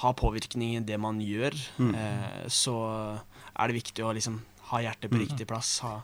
[0.02, 1.94] ha påvirkning i det man gjør, Mm.
[1.94, 2.76] eh, så
[3.58, 5.78] er det viktig å liksom ha hjertet på riktig plass.
[5.80, 6.00] Ha,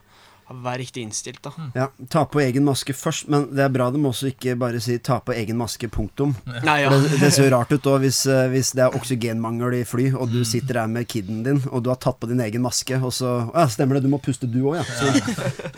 [0.53, 1.51] Vær riktig innstilt, da.
[1.73, 4.99] Ja, ta på egen maske først, men det er bra de også ikke bare sier
[4.99, 6.35] 'ta på egen maske', punktum.
[6.45, 6.89] Nei, ja.
[6.89, 10.29] Det, det ser rart ut da hvis, eh, hvis det er oksygenmangel i fly, og
[10.29, 13.11] du sitter der med kiden din, og du har tatt på din egen maske, og
[13.13, 14.83] så ja, stemmer det, du må puste du òg, ja.
[14.83, 15.05] Så,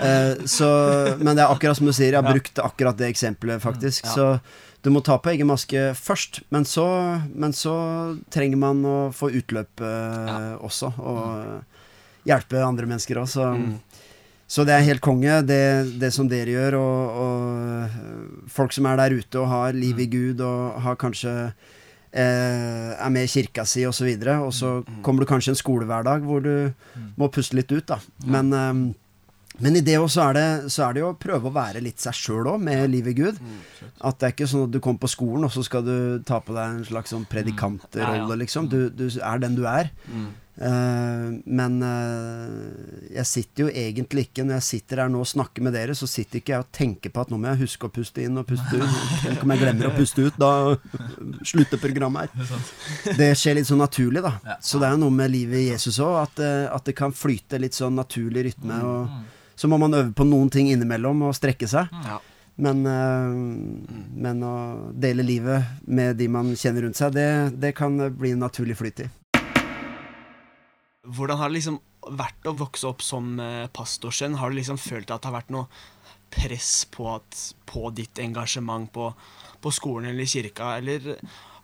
[0.01, 2.33] eh, så, men det er akkurat som du sier, jeg har Ja.
[2.33, 4.03] brukt akkurat det eksempelet, faktisk.
[4.03, 4.11] Ja.
[4.11, 4.39] Så
[4.85, 6.85] du må ta på egen maske først, men så,
[7.33, 7.73] men så
[8.33, 10.35] trenger man å få utløp ja.
[10.61, 13.79] også, og hjelpe andre mennesker òg, så Mm.
[14.47, 17.95] så det er helt konge, det, det som dere gjør, og, og øh,
[18.51, 21.33] folk som er der ute og har liv i Gud, og har kanskje
[22.13, 24.05] eh, er med i kirka si, osv.
[24.05, 26.71] Og, så og så kommer du kanskje en skolehverdag hvor du
[27.17, 27.97] må puste litt ut, da.
[28.25, 28.93] Men, eh,
[29.63, 32.03] Men i det også er det, så er det jo å prøve å være litt
[32.03, 33.43] seg sjøl òg, med livet i Gud.
[34.03, 35.95] At det er ikke sånn at du kommer på skolen, og så skal du
[36.27, 38.41] ta på deg en slags sånn predikantrolle, ja.
[38.41, 38.67] liksom.
[38.71, 39.93] Du, du er den du er.
[40.09, 40.33] Mm.
[40.55, 45.65] Eh, men uh, jeg sitter jo egentlig ikke Når jeg sitter her nå og snakker
[45.65, 47.91] med dere, så sitter ikke jeg og tenker på at nå må jeg huske å
[47.91, 49.01] puste inn og puste ut.
[49.25, 50.77] Tenk om jeg glemmer å puste ut, da
[51.43, 52.55] slutter programmet her.
[52.55, 53.17] Er.
[53.19, 54.57] Det skjer litt sånn naturlig, da.
[54.63, 57.15] Så det er jo noe med livet i Jesus òg, at, eh, at det kan
[57.15, 58.79] flyte litt sånn naturlig rytme.
[58.79, 61.91] Og så må man øve på noen ting innimellom og strekke seg.
[62.05, 62.19] Ja.
[62.55, 63.33] Men, eh,
[64.25, 64.55] men å
[64.91, 67.27] dele livet med de man kjenner rundt seg, det,
[67.59, 69.09] det kan bli en naturlig flyt i.
[71.05, 71.81] Hvordan har det liksom
[72.15, 74.39] vært å vokse opp som eh, pastorsønn?
[74.39, 75.67] Har du liksom følt at det har vært noe
[76.35, 79.11] press på, at, på ditt engasjement på,
[79.61, 81.13] på skolen eller i kirka, eller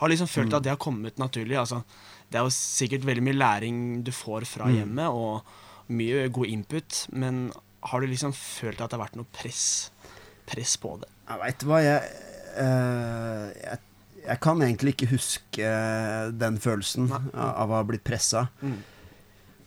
[0.02, 1.58] har du liksom følt at det har kommet naturlig?
[1.60, 1.82] Altså,
[2.32, 3.76] det er jo sikkert veldig mye læring
[4.06, 7.44] du får fra hjemmet, og mye god input, men
[7.82, 9.64] har du liksom følt at det har vært noe press,
[10.50, 11.10] press på det?
[11.32, 12.28] Jeg veit hva, jeg,
[12.60, 13.80] eh, jeg
[14.22, 17.22] Jeg kan egentlig ikke huske eh, den følelsen Nei.
[17.34, 18.44] av, å ha blitt pressa.
[18.62, 18.76] Mm.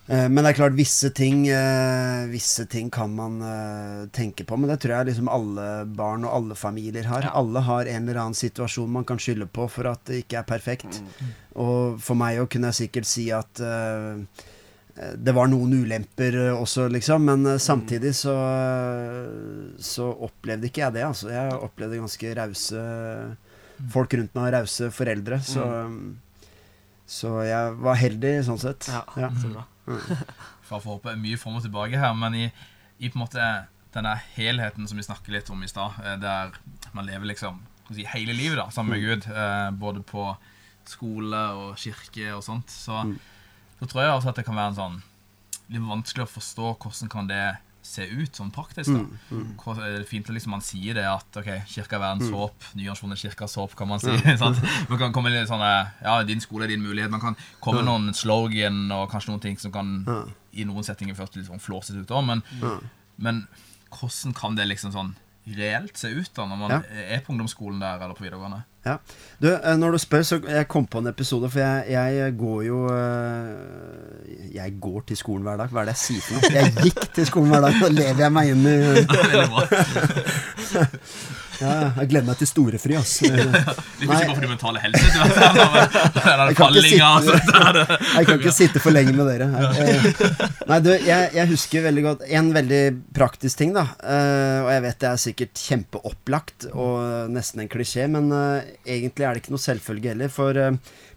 [0.06, 1.40] Eh, Men det er klart, visse ting,
[2.30, 3.40] visse ting kan man
[4.14, 4.54] tenke på.
[4.60, 7.26] Men det tror jeg liksom alle barn og alle familier har.
[7.26, 7.32] Ja.
[7.40, 10.46] Alle har en eller annen situasjon man kan skylde på for at det ikke er
[10.46, 11.00] perfekt.
[11.58, 14.22] Og for meg òg kunne jeg sikkert si at eh,
[14.94, 17.24] det var noen ulemper eh, også, liksom.
[17.26, 18.34] Men eh, samtidig så,
[19.82, 21.02] så opplevde ikke jeg det.
[21.08, 21.30] Altså.
[21.34, 22.84] Jeg opplevde ganske rause
[23.90, 25.40] folk rundt meg rause foreldre.
[25.42, 25.64] Så,
[27.10, 28.88] så jeg var heldig sånn sett.
[28.92, 29.30] Ja, Ja.
[29.40, 29.66] så bra.
[30.64, 32.44] For å få håpe mye fram og tilbake her, men i,
[33.04, 33.48] i på en måte
[33.94, 36.54] denne helheten som vi snakker litt om i stad, eh, der
[36.96, 37.60] man lever liksom
[37.92, 40.30] si, hele livet da, sammen med Gud, eh, både på
[40.88, 43.02] skole og kirke og sånt, så,
[43.84, 44.98] så tror jeg også at det kan være en sånn
[45.68, 47.44] litt vanskelig å forstå hvordan kan det
[47.84, 48.88] se ut sånn praktisk.
[48.96, 49.02] da.
[49.60, 52.64] Hvor er det fint at liksom man sier det at ok, kirka er verdens håp,
[52.80, 54.08] nyasjonen kirkas håp, kan man si.
[54.40, 54.56] sant?
[54.88, 57.12] Man kan komme litt sånn eh, Ja, din skole er din mulighet.
[57.12, 57.88] Man kan komme ja.
[57.90, 60.22] noen slogan og kanskje noen ting som kan Ja.
[60.54, 62.42] i noen settinger først litt sånn flåsete ut òg, men,
[63.20, 63.44] men
[63.92, 65.12] hvordan kan det liksom sånn
[65.44, 66.80] reelt se ut da når man Ja.
[66.88, 68.62] er på ungdomsskolen der eller på videregående?
[68.84, 68.96] Ja.
[69.40, 72.62] Du, eh, når du spør, så jeg kom på en episode, for jeg, jeg går
[72.66, 75.68] jo eh, Jeg går til skolen hver dag.
[75.72, 76.52] Hva er det jeg sier for noe?
[76.52, 77.80] Jeg gikk til skolen hver dag.
[77.80, 78.76] Nå lever jeg meg inn i.
[81.60, 83.12] ja, Jeg gleder meg til storefri, ass.
[83.24, 85.04] du kan ikke gå for din mentale helse.
[85.04, 88.04] Du vet, eller- eller Jeg kan ikke fallinga, sitte- altså, det er.
[88.18, 89.48] Jeg kan ikke sitte for lenge med dere.
[89.84, 90.08] Eh,
[90.70, 92.82] Nei, du, jeg, jeg husker veldig godt en veldig
[93.16, 93.86] praktisk ting, da.
[94.02, 99.26] Eh, og jeg vet det er sikkert kjempeopplagt og nesten en klisjé, men eh, egentlig
[99.28, 100.32] er det ikke noe selvfølge heller.
[100.32, 100.56] For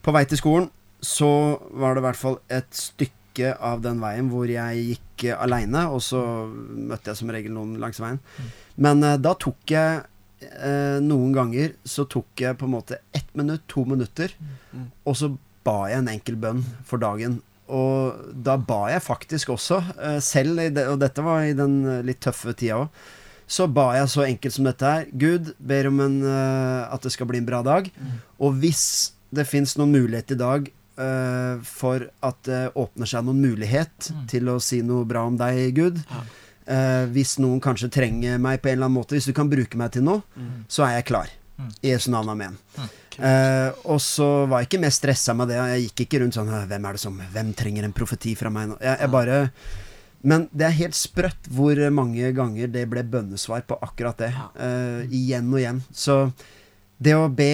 [0.08, 0.70] på vei til skolen
[1.04, 1.30] så
[1.78, 5.84] var det i hvert fall et stykke av den veien hvor jeg gikk uh, aleine,
[5.94, 6.20] og så
[6.50, 8.18] møtte jeg som regel noen langs veien.
[8.82, 10.00] Men uh, da tok jeg
[10.42, 14.34] eh, Noen ganger så tok jeg på en måte ett minutt, to minutter,
[15.06, 15.32] og så
[15.68, 17.42] ba jeg en enkel bønn for dagen.
[17.68, 18.16] Og
[18.48, 22.22] da ba jeg faktisk også, eh, selv, det, og dette var i den eh, litt
[22.24, 23.02] tøffe tida òg,
[23.48, 25.06] så ba jeg så enkelt som dette her.
[25.12, 27.92] Gud ber om en, eh, at det skal bli en bra dag.
[28.40, 30.68] Og hvis det fins noen mulighet i dag
[31.00, 35.74] eh, for at det åpner seg noen mulighet til å si noe bra om deg,
[35.76, 36.24] Gud Ja.
[36.68, 39.80] Eh, Hvis noen kanskje trenger meg på en eller annen måte, hvis du kan bruke
[39.80, 40.24] meg til noe,
[40.70, 41.34] så er jeg klar.
[41.82, 42.58] I Jesu navn, amen.
[43.18, 45.58] Uh, og så var jeg ikke mer stressa med det.
[45.58, 48.68] Jeg gikk ikke rundt sånn Hvem er det som Hvem trenger en profeti fra meg
[48.70, 48.76] nå?
[48.78, 49.40] Jeg, jeg bare
[50.22, 54.30] Men det er helt sprøtt hvor mange ganger det ble bønnesvar på akkurat det.
[54.62, 55.82] Eh, igjen og igjen.
[55.90, 56.20] Så
[56.98, 57.48] det å be,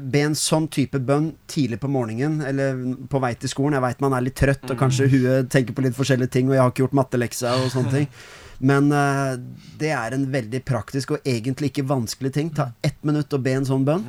[0.00, 2.78] be en sånn type bønn tidlig på morgenen, eller
[3.12, 5.84] på vei til skolen Jeg veit man er litt trøtt, og kanskje huet tenker på
[5.84, 8.08] litt forskjellige ting, og jeg har ikke gjort matteleksa og sånne ting.
[8.70, 9.36] Men uh,
[9.78, 12.48] det er en veldig praktisk og egentlig ikke vanskelig ting.
[12.56, 14.02] Ta ett minutt og be en sånn bønn,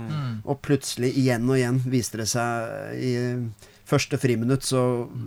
[0.47, 3.11] og plutselig igjen og igjen viste det seg i
[3.89, 4.81] første friminutt så,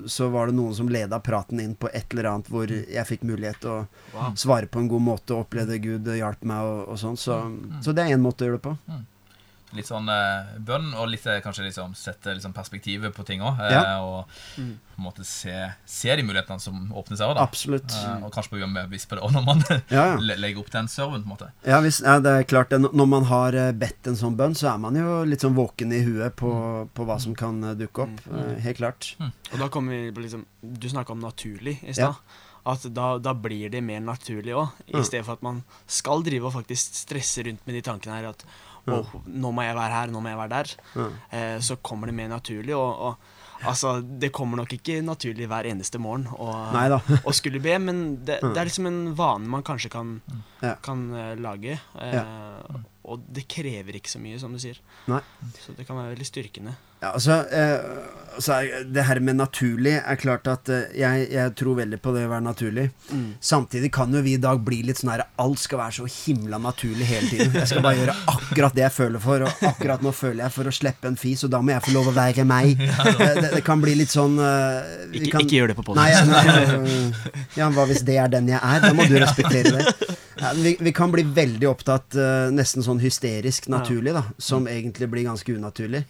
[0.07, 3.25] så var det noen som leda praten inn på et eller annet hvor jeg fikk
[3.27, 3.79] mulighet til å
[4.13, 4.35] Wow.
[4.37, 7.17] svare på en god måte og opplevde Gud hjalp meg og, og sånn.
[7.19, 7.39] Så,
[7.83, 8.75] så det er én måte å gjøre det på.
[9.73, 13.59] Litt sånn eh, bønn, og litt, eh, kanskje liksom sette liksom perspektivet på ting òg.
[13.73, 14.01] Ja.
[14.05, 14.29] og
[14.93, 15.55] på en måte se,
[15.89, 17.31] se de mulighetene som åpner seg.
[17.33, 17.41] òg.
[17.41, 17.91] Absolutt.
[17.97, 20.37] Eh, og kanskje bli mer bevisst på det også når man Ja, ja.
[20.45, 21.23] legger opp til en serven.
[21.25, 21.51] på en måte.
[21.65, 22.71] Ja, hvis, ja, det er klart.
[22.77, 25.93] Når man har eh, bedt en sånn bønn, så er man jo litt sånn våken
[25.97, 26.53] i huet på,
[26.93, 28.23] på hva som kan eh, dukke opp.
[28.29, 28.55] Mm.
[28.69, 29.15] Helt klart.
[29.53, 32.15] Og da kommer vi på liksom Du snakka om naturlig i stad.
[32.69, 35.03] At da, da blir det mer naturlig òg, i Mm.
[35.09, 38.45] stedet for at man skal drive og faktisk stresse rundt med de tankene her at
[38.89, 40.73] Åh, nå må jeg være her, nå må jeg være der.
[41.31, 42.75] Eh, så kommer det mer naturlig.
[42.77, 46.49] Og, og Altså, det kommer nok ikke naturlig hver eneste morgen å,
[47.39, 50.17] skulle be, men det, det er liksom en vane man kanskje kan,
[50.65, 50.73] Ja.
[50.83, 51.77] kan eh, lage.
[51.95, 52.19] Eh,
[53.03, 54.79] Og det krever ikke så mye, som du sier.
[55.11, 55.19] Nei.
[55.59, 56.75] Så det kan være veldig styrkende.
[57.03, 57.81] Ja, altså, eh,
[58.37, 62.29] altså Det her med naturlig er klart at eh, jeg, jeg tror veldig på det
[62.29, 62.85] å være naturlig.
[63.11, 63.33] Mm.
[63.43, 66.63] Samtidig kan jo vi i dag bli litt sånn her Alt skal være så himla
[66.63, 67.51] naturlig hele tiden.
[67.59, 70.71] Jeg skal bare gjøre akkurat det jeg føler for, og akkurat nå føler jeg for
[70.71, 72.79] å slippe en fis, og da må jeg få lov å være meg.
[73.23, 75.85] Det, det, det kan bli litt sånn eh, vi Ikke, kan, ikke gjør det på
[75.87, 76.31] podkast.
[76.33, 76.79] ja,
[77.61, 78.83] ja, hva hvis det er den jeg er?
[78.83, 80.17] Da må du respektere det.
[80.43, 85.07] Ja, vi, vi kan bli veldig opptatt uh, nesten sånn hysterisk naturlig, da, som egentlig
[85.13, 86.03] blir ganske unaturlig.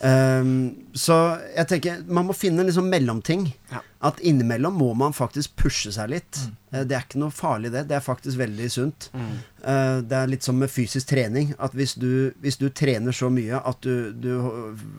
[0.00, 0.52] Um,
[0.92, 1.16] så
[1.54, 3.48] jeg tenker man må finne en liksom mellomting.
[3.72, 3.80] Ja.
[4.00, 6.38] At innimellom må man faktisk pushe seg litt.
[6.40, 6.86] Mm.
[6.88, 7.82] det er ikke noe farlig, det.
[7.90, 9.08] Det er faktisk veldig sunt.
[9.12, 9.32] Mm.
[9.60, 11.50] Eh, det er litt som med fysisk trening.
[11.60, 14.30] At hvis du, hvis du trener så mye at du, du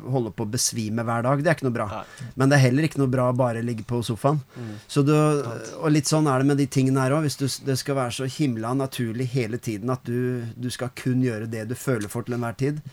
[0.06, 1.88] holder på å besvime hver dag, det er ikke noe bra.
[1.90, 2.28] Nei.
[2.36, 4.38] Men det er heller ikke noe bra å bare ligge på sofaen.
[4.54, 4.76] Mm.
[4.86, 7.26] Så du, og litt sånn er det med de tingene her òg.
[7.26, 11.24] Hvis du, det skal være så himla naturlig hele tiden at du, du skal kun
[11.26, 12.84] gjøre det du føler for til enhver tid.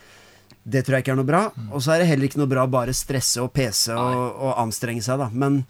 [0.64, 1.42] Det tror jeg ikke er noe bra.
[1.68, 4.56] Og så er det heller ikke noe bra å bare stresse og pese og, og
[4.64, 5.28] anstrenge seg, da.
[5.36, 5.60] Men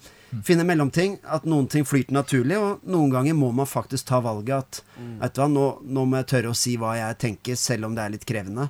[0.45, 1.17] finne mellomting.
[1.23, 4.81] At noen ting flyter naturlig, og noen ganger må man faktisk ta valget at
[5.19, 5.65] Vet du hva, nå,
[5.95, 8.67] nå må jeg tørre å si hva jeg tenker, selv om det er litt krevende.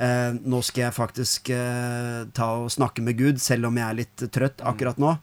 [0.00, 4.00] Eh, nå skal jeg faktisk eh, ta og snakke med Gud, selv om jeg er
[4.00, 5.14] litt trøtt akkurat nå.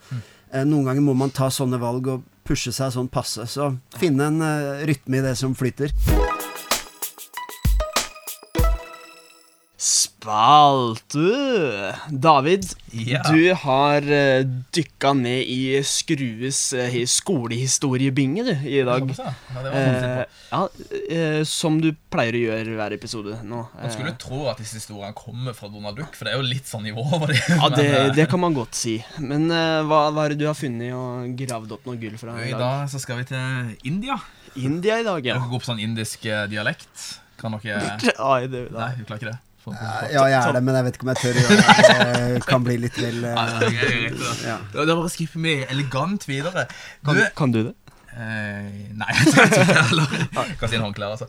[0.53, 3.47] Eh, noen ganger må man ta sånne valg og pushe seg sånn passe.
[3.49, 5.93] Så finne en eh, rytme i det som flyter.
[9.83, 11.19] Spalte!
[12.09, 13.19] David, Ja.
[13.27, 19.09] du har uh, dykka ned i Skrues uh, skolehistoriebinge, du, i dag.
[19.17, 20.61] Ja, det var Eh, ja,
[21.09, 23.63] eh, som du pleier å gjøre hver episode nå.
[23.75, 26.45] Man skulle jo tro at disse historiene kommer fra Donald Duck, for det er jo
[26.47, 27.41] litt sånn nivå over det.
[27.57, 28.95] ja, det, eh, det kan man godt si.
[29.19, 32.37] Men eh, hva, hva er det du har funnet og gravd opp noe gull fra
[32.39, 32.61] I i dag?
[32.63, 34.15] dag så skal vi til India.
[34.55, 35.35] India i dag, ja.
[35.41, 37.09] Dere går på sånn indisk eh, dialekt.
[37.41, 39.39] Kan dere Nei, du klarer ikke det?
[39.71, 41.43] Ja, jeg er det, men jeg vet ikke om jeg tør det.
[42.34, 43.71] Det kan bli litt vel eh, det.
[44.43, 44.58] ja.
[44.73, 46.65] Da bare skipper vi elegant videre.
[47.02, 47.76] Du, kan, kan du det?
[48.13, 50.08] eh, nei, jeg tror ikke det heller.
[50.60, 51.28] Kan si en håndklær, altså.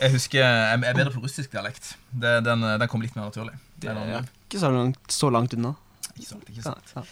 [0.00, 1.84] Jeg husker Jeg er bedre på russisk dialekt.
[2.12, 3.54] Det, den, den kom litt mer naturlig.
[3.82, 3.94] Det er
[4.46, 5.72] ikke så langt, så langt unna.
[6.16, 6.86] Ikke sant, ikke Ja, sant.
[6.96, 7.02] ja.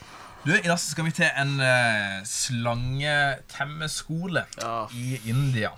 [0.47, 4.43] Du, I dag skal vi til en uh, slangetemmeskole.
[4.63, 4.87] Ja.
[4.95, 5.71] i India.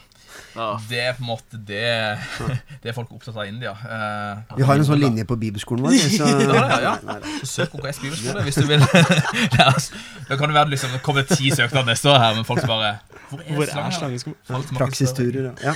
[0.54, 0.68] Ja.
[0.88, 1.82] Det er på en måte det,
[2.82, 3.72] det er folk opptatt av i India.
[3.76, 5.98] Uh, Vi har en sånn linje på bibelskolen vår.
[6.16, 6.28] Så,
[6.60, 6.94] Ja, ja.
[7.42, 8.84] Så søk OKS bibelskole hvis du vil.
[9.56, 12.48] Ja, altså, da kan det være liksom, det kommer ti søknader neste år her, men
[12.48, 12.96] folk bare
[13.30, 15.52] Hvor er, Hvor er som ikke Praksisturer.
[15.62, 15.74] Ja.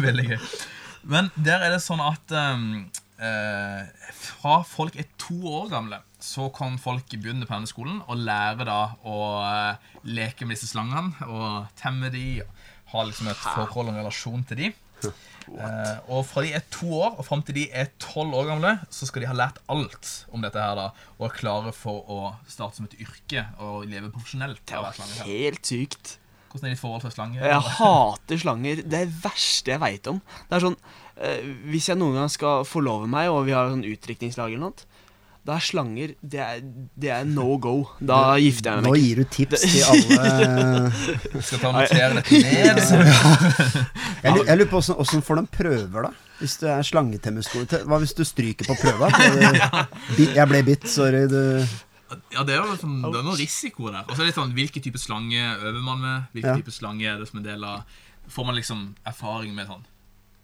[0.00, 0.38] Veldig gøy.
[1.10, 2.66] Men der er det sånn at um,
[3.22, 8.20] uh, fra folk er to år gamle, så kan folk begynne på denne skolen og
[8.20, 12.59] lære da å eh, leke med disse slangene og temme de, og
[12.92, 14.70] ha liksom et forhold og en relasjon til de.
[15.50, 18.74] Eh, og fra de er to år og fram til de er tolv år gamle,
[18.92, 22.18] så skal de ha lært alt om dette her da, og er klare for å
[22.50, 24.62] starte som et yrke og leve profesjonelt.
[24.68, 26.16] Det er helt sykt.
[26.50, 27.46] Hvordan er ditt forhold til slanger?
[27.46, 28.80] Jeg hater slanger.
[28.82, 30.18] Det er det verste jeg veit om.
[30.48, 30.78] Det er sånn
[31.22, 34.88] eh, Hvis jeg noen gang skal forlove meg, og vi har sånn utdrikningslag eller noe,
[35.46, 36.58] da er slanger Det er,
[37.00, 37.72] det er no go.
[38.00, 40.92] Da gifter jeg meg Nå gir du tips til alle
[41.32, 42.80] Jeg skal ta og notere dette ned.
[44.20, 46.10] Jeg, lurer, jeg lurer på åssen- åssen får de prøver, da?
[46.40, 47.66] Hvis du er slangetemmeskole.
[47.88, 49.08] Hva hvis du stryker på prøva?
[50.18, 51.24] Jeg ble bitt, sorry.
[51.28, 51.40] Du
[52.34, 54.04] Ja, det er jo sånn, det er noe risiko der.
[54.08, 56.22] Og så er det sånn, hvilken type slange øver man med?
[56.34, 56.56] Hvilken Ja.
[56.60, 57.84] type slange er det som en del av
[58.30, 59.84] Får man liksom erfaring med sånn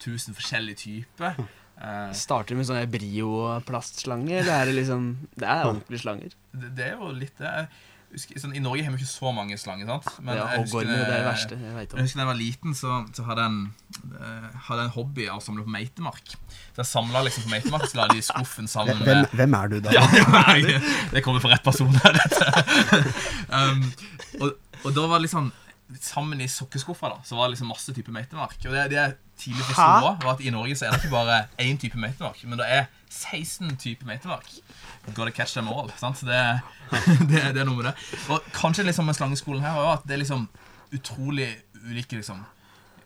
[0.03, 1.37] tusen forskjellige typer?
[1.77, 4.47] Eh, Starter med sånne Brio-plastslanger.
[4.47, 6.33] Det er liksom Det er ordentlige slanger.
[6.57, 7.69] det, det er jo litt det.
[8.17, 10.07] Husker, sånn, I Norge har vi ikke så mange slanger, sant?
[10.23, 13.01] det er jeg husker det det verste jeg Jeg husker da jeg var liten, så,
[13.13, 13.59] så hadde jeg en,
[14.15, 16.37] eh, hadde jeg en hobby av å samle på meitemark.
[16.71, 19.59] Så jeg samla liksom på meitemark, så la de i skuffen sammen hvem, med hvem
[19.59, 19.93] er du, da?
[19.99, 20.07] Ja,
[20.63, 20.79] det,
[21.13, 23.03] det kommer fra rett person her, dette.
[23.57, 23.85] Um,
[24.43, 25.53] og, og da var det liksom
[26.03, 28.57] Sammen i sokkeskuffa da Så var det liksom masse typer meitemark.
[28.67, 29.87] Og det, det jeg tidlig forsto,
[30.25, 32.87] var at i Norge så er det ikke bare én type meitemark, men det er
[33.13, 34.49] 16 typer meitemark.
[35.15, 35.93] Gotta catch them all.
[36.01, 36.19] Sant?
[36.19, 36.41] Så det,
[37.31, 37.95] det, det er noe med det.
[38.33, 40.49] Og kanskje liksom med slangeskolen her òg, at det er liksom
[40.97, 41.51] utrolig
[41.87, 42.43] ulike liksom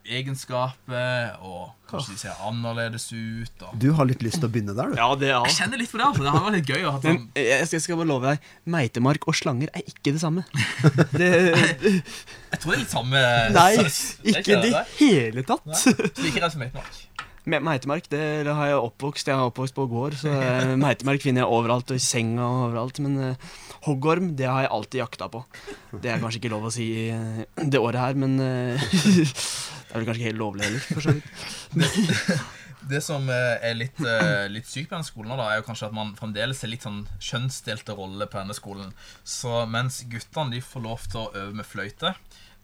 [0.07, 3.65] egenskaper, og kanskje de ser annerledes ut.
[3.67, 4.99] Og Du har litt lyst til å begynne der, du.
[5.01, 6.07] Ja, det er jeg kjenner litt på det.
[6.09, 8.11] altså Det har vært litt gøy å ha Men sånn jeg skal, jeg skal bare
[8.13, 10.47] love deg, meitemark og slanger er ikke det samme.
[11.21, 13.21] Det, Jeg tror det er litt samme
[13.55, 13.71] nei,
[14.33, 15.67] ikke i det hele tatt.
[15.69, 17.01] Nei, Så ikke redd som meitemark.
[17.49, 21.43] Meitemark det, det har jeg oppvokst Jeg har oppvokst på gård, så eh, meitemark finner
[21.43, 23.01] jeg overalt, og i senga og overalt.
[23.01, 23.51] Men uh,
[23.89, 25.43] hoggorm, det har jeg alltid jakta på.
[25.97, 28.91] Det er kanskje ikke lov å si uh, det året her, men eh,
[29.91, 32.43] Det er vel kanskje ikke helt lovlig heller, for så vidt.
[32.91, 35.91] Det som eh, er litt, eh, litt sykt på denne skolen, da, er jo kanskje
[35.91, 38.95] at man fremdeles er litt sånn kjønnsdelte rolle på denne skolen.
[39.27, 42.15] Så mens guttene de får lov til å øve med fløyte,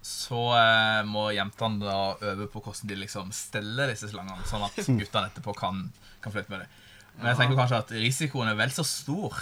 [0.06, 4.78] så eh, må jentene da øve på hvordan de liksom steller disse slangene, sånn at
[5.02, 5.84] guttene etterpå kan,
[6.24, 6.78] kan fløyte med dem.
[7.18, 9.36] Men jeg tenker kanskje at risikoen er vel så stor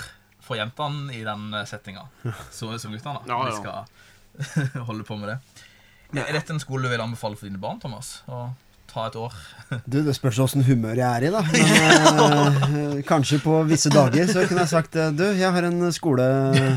[0.44, 2.08] for jentene i den settinga
[2.50, 3.20] så, som guttene.
[3.22, 3.84] da, Ja, ja.
[4.34, 5.38] De skal holde på med det.
[6.12, 8.20] Er dette en skole du vil anbefale for dine barn, Thomas?
[8.28, 8.44] Å
[8.90, 9.32] ta et år?
[9.90, 11.40] Du, det spørs åssen humør jeg er i, da.
[11.50, 15.80] Men, eh, kanskje på visse dager så kunne jeg sagt eh, Du, jeg har en
[15.96, 16.26] skole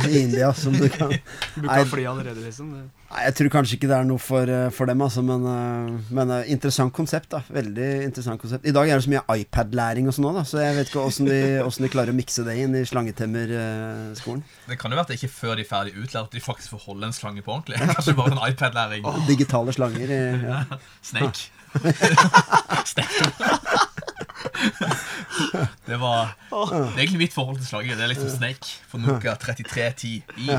[0.10, 2.72] i India som du kan Du kan fly allerede, liksom.
[2.74, 5.46] Det- Nei, Jeg tror kanskje ikke det er noe for, eh, for dem, altså, men,
[5.48, 7.30] eh, men eh, interessant konsept.
[7.32, 8.66] da Veldig interessant konsept.
[8.68, 11.30] I dag er det så mye iPad-læring og sånn òg, så jeg vet ikke åssen
[11.30, 14.44] de, hvordan de klarer å mikse det inn i slangetemmerskolen.
[14.68, 16.44] Det kan jo være at det ikke er før de er ferdig utlært at de
[16.44, 17.80] faktisk får holde en slange på ordentlig.
[17.96, 19.08] Kanskje bare en iPad-læring.
[19.32, 20.12] Digitale slanger.
[20.12, 20.64] i- Ja.
[21.14, 21.48] Snake.
[22.88, 23.32] Snake.
[25.88, 27.96] Det var Det er egentlig mitt forhold til slanger.
[27.96, 30.58] Det er liksom Snake for Nokia 3310 i.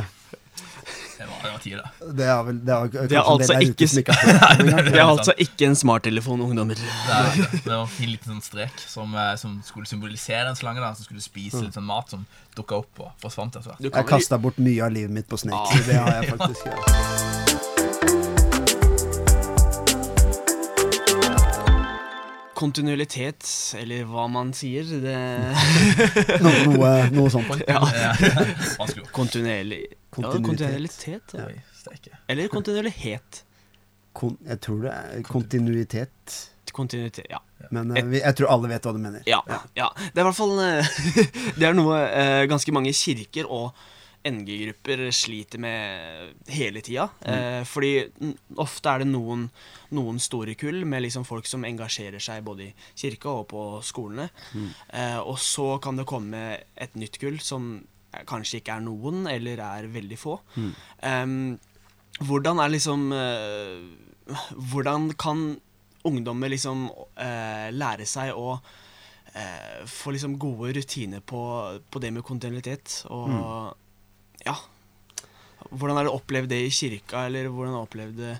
[1.19, 1.85] Det var, det var tida.
[2.15, 3.87] Det er vel det er, kanskje Det er altså ikke
[4.89, 6.79] det er altså ikke en smarttelefon, ungdommer.
[6.79, 10.79] Det, er, det var en liten sånn strek som, eh, som skulle symbolisere en slange.
[10.85, 12.23] da Som skulle spise litt sånn mat som
[12.55, 15.59] dukka opp og forsvant etter Jeg kan kasta bort mye av livet mitt på Snake.
[15.59, 15.85] Ah.
[15.91, 16.71] Det har jeg faktisk.
[16.79, 17.38] Ja.
[22.59, 23.47] Kontinuitet,
[23.79, 25.15] eller hva man sier, det
[26.45, 27.53] No, noe, noe sånt.
[27.69, 27.85] Ja.
[29.15, 31.37] Kontinuerlig Kontinuitet.
[31.39, 31.69] Ja, Kontinuitet.
[31.89, 32.09] kontinuitet.
[32.11, 32.17] Ja.
[32.27, 33.45] Eller kontinuerlighet.
[34.13, 36.39] Kon, jeg tror det er kontinuitet.
[36.73, 37.41] Kontinuitet, ja.
[37.71, 39.23] Men uh, vi, jeg tror alle vet hva du mener.
[39.29, 39.41] Ja,
[39.79, 39.89] ja.
[39.97, 40.91] Det er i hvert fall eh,
[41.59, 43.71] Det er noe uh, ganske mange kirker og
[44.27, 47.09] NG-grupper sliter med hele tida.
[47.23, 47.93] Eh, fordi
[48.59, 49.47] ofte er det noen,
[49.95, 54.29] noen store kull med liksom folk som engasjerer seg både i kirka og på skolene.
[54.91, 56.43] Eh, og så kan det komme
[56.77, 57.71] et nytt kull som
[58.13, 60.37] eh, kanskje ikke er noen, eller er veldig få.
[61.07, 61.57] Em,
[62.19, 63.81] hvordan er liksom eh,
[64.29, 65.47] Hvordan kan
[66.05, 68.59] ungdommer liksom eh, lære seg å
[69.87, 71.39] få liksom gode rutiner på,
[71.93, 73.05] på det med kontinuitet?
[73.15, 73.77] Og
[74.49, 74.57] ja
[75.69, 78.35] Hvordan har du opplevd det i kirka, eller hvordan har du opplevd det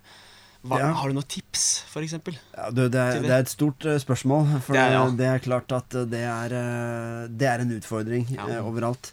[0.69, 0.87] hva, Ja.
[0.97, 2.35] Har du noen tips, eksempel?
[2.57, 3.31] Ja, du, det, er, det.
[3.31, 4.49] er et stort eh, spørsmål.
[4.65, 5.03] For Det er- ja.
[5.21, 8.47] det er klart at eh, det er, eh, det er en utfordring Ja.
[8.57, 9.13] eh, overalt.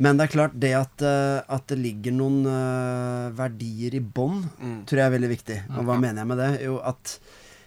[0.00, 1.02] Men det er klart det at,
[1.46, 2.42] at det ligger noen
[3.36, 4.84] verdier i bånn, Mm.
[4.86, 5.58] tror jeg er veldig viktig.
[5.76, 6.50] Og hva mener jeg med det?
[6.64, 7.18] Jo, at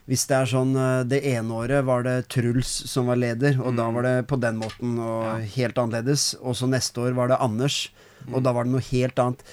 [0.07, 0.74] hvis det er sånn
[1.07, 3.93] Det ene året var det Truls som var leder, og da Mm.
[3.93, 6.36] var det på den måten og helt annerledes.
[6.41, 7.89] Og så neste år var det Anders,
[8.32, 8.43] og Mm.
[8.43, 9.45] da var det noe helt annet.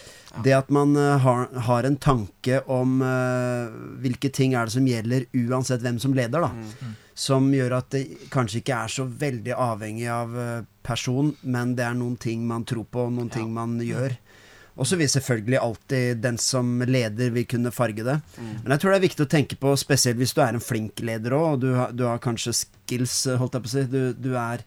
[0.45, 3.67] Det at man eh, har, har en tanke om uh,
[3.99, 6.53] hvilke ting er det som gjelder, uansett hvem som leder, da.
[6.55, 6.93] Mm.
[7.21, 11.85] Som gjør at det kanskje ikke er så veldig avhengig av eh, person, men det
[11.85, 14.15] er noen ting man tror på, og noen ting man gjør.
[14.81, 18.21] Og så vil selvfølgelig alltid den som leder vil kunne farge det.
[18.39, 18.53] Mm.
[18.63, 21.03] Men jeg tror det er viktig å tenke på, spesielt hvis du er en flink
[21.05, 23.85] leder òg, og du har, du har kanskje skills, holdt jeg på å si.
[23.91, 24.65] Du, du er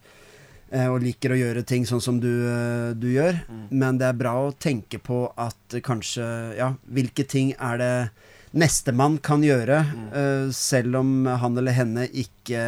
[0.90, 3.38] og liker å gjøre ting sånn som du, eh, du gjør.
[3.50, 3.68] Mm.
[3.72, 6.26] Men det er bra å tenke på at eh, kanskje
[6.58, 8.10] Ja, hvilke ting er det
[8.54, 10.10] nestemann kan gjøre, Mm.
[10.14, 12.60] uh, selv om han eller henne ikke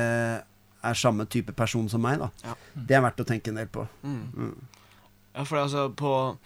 [0.86, 2.30] er samme type person som meg, da.
[2.44, 2.56] Ja.
[2.76, 3.88] Det er verdt å tenke en del på.
[4.04, 4.24] Mm.
[4.34, 4.56] Mm.
[5.36, 6.38] Ja, for altså på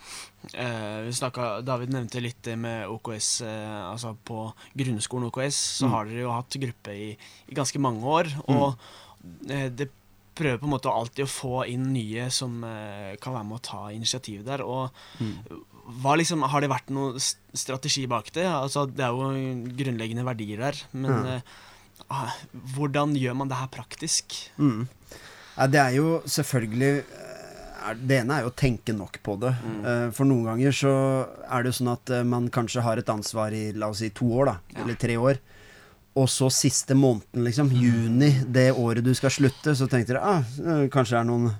[0.56, 3.42] eh, Vi snakket, David nevnte litt det med OKS.
[3.46, 5.92] Eh, altså på grunnskolen OKS så Mm.
[5.92, 7.10] har dere jo hatt gruppe i,
[7.48, 8.28] i ganske mange år.
[8.48, 8.76] Og
[9.50, 9.90] eh, det
[10.40, 13.66] prøver på en måte alltid å få inn nye som eh, kan være med å
[13.70, 14.64] ta initiativ der.
[14.64, 15.34] Og Mm.
[16.02, 18.46] hva liksom, har det vært noen strategi bak det?
[18.48, 19.32] Altså, det er jo
[19.80, 21.42] grunnleggende verdier der, men mm.
[22.10, 22.36] ah,
[22.76, 24.38] hvordan gjør man det her praktisk?
[24.58, 24.88] Mm.
[25.58, 27.26] Ja, det er jo selvfølgelig eh,
[27.90, 29.54] er, Det ene er jo å tenke nok på det.
[29.64, 30.12] Mm.
[30.16, 30.94] For noen ganger så
[31.48, 34.28] er det jo sånn at man kanskje har et ansvar i la oss si to
[34.40, 34.56] år, da.
[34.76, 34.84] Ja.
[34.84, 35.40] Eller tre år.
[36.18, 40.88] Og så siste måneden, liksom, juni, det året du skal slutte, så tenkte dere ah,
[40.92, 41.52] kanskje det er, noen,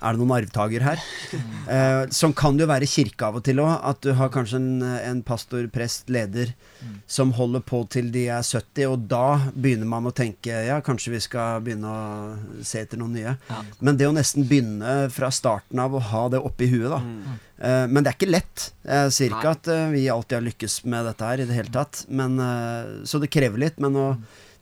[0.00, 1.04] er det noen arvtaker her.
[1.68, 3.74] Eh, sånn kan det jo være i kirke av og til òg.
[3.84, 7.00] At du har kanskje en, en pastor, prest, leder Mm.
[7.10, 11.10] som holder på til de er 70, og da begynner man å tenke ja, kanskje
[11.16, 13.32] vi skal begynne å se etter noen nye.
[13.48, 13.62] Ja.
[13.82, 17.00] Men det å nesten begynne fra starten av å ha det oppi huet, da.
[17.02, 17.38] Mm.
[17.58, 18.68] Eh, men det er ikke lett.
[18.86, 21.74] Jeg sier ikke at eh, vi alltid har lykkes med dette her i det hele
[21.74, 22.04] tatt.
[22.06, 23.82] Men, eh, så det krever litt.
[23.82, 24.08] Men å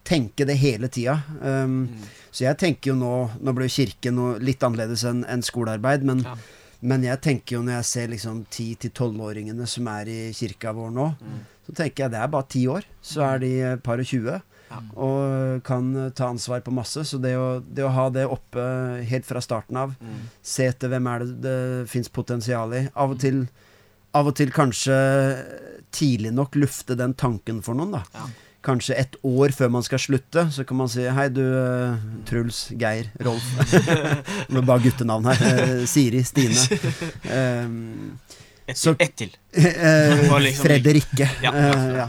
[0.07, 1.19] tenke det hele tida.
[1.43, 1.89] Um,
[2.37, 6.03] Så jeg tenker jo nå Nå ble kirken kirke noe litt annerledes enn en skolearbeid,
[6.05, 6.35] men, Ja.
[6.83, 11.07] men jeg tenker jo når jeg ser liksom 10-12-åringene som er i kirka vår nå,
[11.67, 12.85] så tenker jeg det er bare ti år.
[13.03, 14.37] Så er de par og tjue.
[14.71, 14.79] Ja.
[14.99, 17.05] Og kan ta ansvar på masse.
[17.07, 20.29] Så det å, det å ha det oppe helt fra starten av, Mm.
[20.43, 22.89] se etter hvem er det det fins potensial i.
[22.95, 23.49] Av og til
[24.15, 24.95] Av og til kanskje
[25.93, 28.03] tidlig nok lufte den tanken for noen, da.
[28.15, 28.27] Ja.
[28.67, 32.65] Kanskje et år før man skal slutte, så kan man si Hei, du eh, Truls,
[32.81, 33.47] Geir, Rolf
[34.51, 35.45] Det er bare guttenavn her.
[35.53, 36.81] Eh, Siri, Stine.
[37.31, 38.19] Um,
[38.67, 38.97] Ett til.
[38.99, 39.37] Et til.
[39.63, 41.31] eh, liksom- Fredrikke.
[41.45, 41.55] Ja.
[42.03, 42.09] Ja.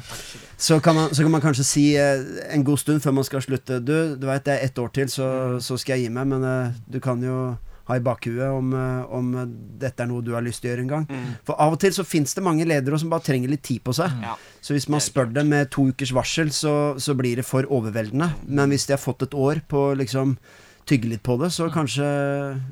[0.58, 3.78] Så kan, man, så kan man kanskje si en god stund før man skal slutte
[3.78, 5.28] Du, du veit det er ett år til, så,
[5.62, 7.51] så skal jeg gi meg, men du kan jo
[7.88, 9.32] ha i bakhuet om, eh, om
[9.80, 11.06] dette er noe du har lyst til å gjøre en gang.
[11.10, 11.28] Mm.
[11.48, 13.94] For av og til så fins det mange ledere som bare trenger litt tid på
[13.96, 14.12] seg.
[14.22, 14.36] Ja.
[14.62, 18.32] Så hvis man spør dem med to ukers varsel, så, så blir det for overveldende.
[18.48, 20.38] Men hvis de har fått et år på liksom
[20.88, 22.06] tygge litt på det, så kanskje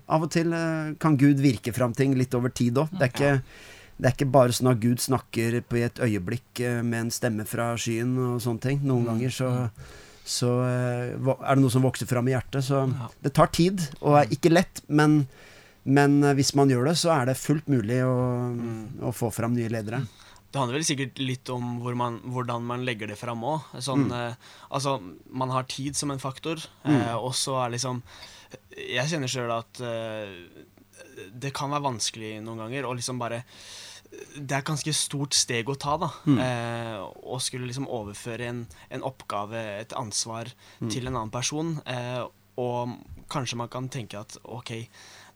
[0.07, 2.91] av og til eh, kan Gud virke fram ting litt over tid òg.
[2.99, 3.41] Det, er ikke-
[3.99, 7.45] det er ikke bare sånn at Gud snakker på et øyeblikk eh, med en stemme
[7.47, 8.79] fra skyen og sånne ting.
[8.83, 9.51] Noen ganger så,
[10.25, 12.65] så eh, er det noe som vokser fram i hjertet.
[12.65, 12.83] Så
[13.21, 15.25] det tar tid, og er ikke lett, men
[15.85, 18.13] men eh, hvis man gjør det, så er det fullt mulig å,
[19.05, 19.99] å få fram nye ledere.
[20.49, 23.67] Det handler vel sikkert litt om hvor man, hvordan man legger det fram òg.
[23.85, 24.15] Sånn, Mm.
[24.17, 24.95] eh, altså,
[25.29, 26.57] man har tid som en faktor,
[26.89, 28.01] eh, og så er liksom
[28.73, 30.33] Jeg kjenner sjøl at eh,
[31.35, 33.43] det kan være vanskelig noen ganger å liksom bare
[34.37, 36.09] det er et ganske stort steg å ta, da.
[36.25, 36.39] Mm.
[36.39, 37.01] Eh,
[37.33, 40.51] å skulle liksom overføre en, en oppgave, et ansvar,
[40.81, 40.89] Mm.
[40.91, 41.81] til en annen person.
[41.85, 42.25] Eh,
[42.57, 42.95] og
[43.31, 44.87] kanskje man kan tenke at OK,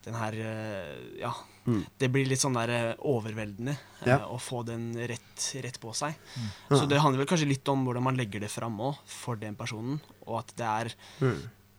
[0.05, 1.33] den her eh, Ja.
[1.69, 1.83] Mm.
[1.99, 4.17] Det blir litt sånn der eh, overveldende eh, Ja.
[4.25, 6.15] å få den rett, rett på seg.
[6.69, 6.77] Ja.
[6.79, 9.55] Så det handler vel kanskje litt om hvordan man legger det fram òg, for den
[9.59, 9.99] personen.
[10.25, 10.93] Og at det er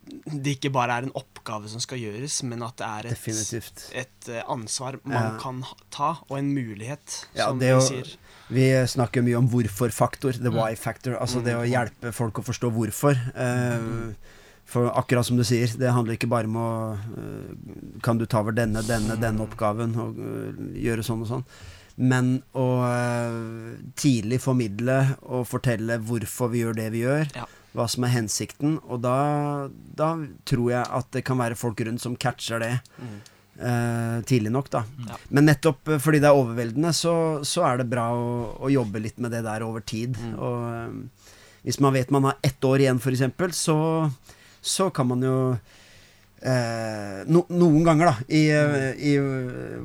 [0.08, 4.28] Det ikke bare er en oppgave som skal gjøres, men at det er et, et
[4.28, 5.38] eh, ansvar man Ja.
[5.38, 8.16] kan ta, og en mulighet, Ja, som å- sier.
[8.50, 10.56] Vi snakker mye om hvorfor-faktor, the Mm.
[10.56, 11.14] why-factor.
[11.20, 11.70] Altså det å Mm.
[11.70, 13.14] hjelpe folk å forstå hvorfor.
[13.36, 14.14] Eh,
[14.64, 18.38] for akkurat som du sier, det handler ikke bare om å uh, Kan du ta
[18.40, 21.44] over denne, denne, denne oppgaven og uh, gjøre sånn og sånn?
[21.98, 22.80] Men å
[23.98, 27.26] tidlig formidle og fortelle hvorfor vi gjør det vi gjør.
[27.36, 27.46] Ja.
[27.76, 28.78] Hva som er hensikten.
[28.90, 30.12] Og da, da
[30.48, 33.18] tror jeg at det kan være folk rundt som catcher det Mm.
[33.60, 34.84] uh, tidlig nok, da.
[35.08, 35.16] Ja.
[35.28, 37.12] Men nettopp eh, fordi det er overveldende, så,
[37.44, 38.28] så er det bra å,
[38.64, 40.16] å jobbe litt med det der over tid.
[40.16, 40.34] Mm.
[40.38, 41.34] Og eh,
[41.66, 43.76] hvis man vet man har ett år igjen, f.eks., så,
[44.62, 45.36] så kan man jo
[46.42, 49.12] eh, no, Noen ganger, da, i, eh, i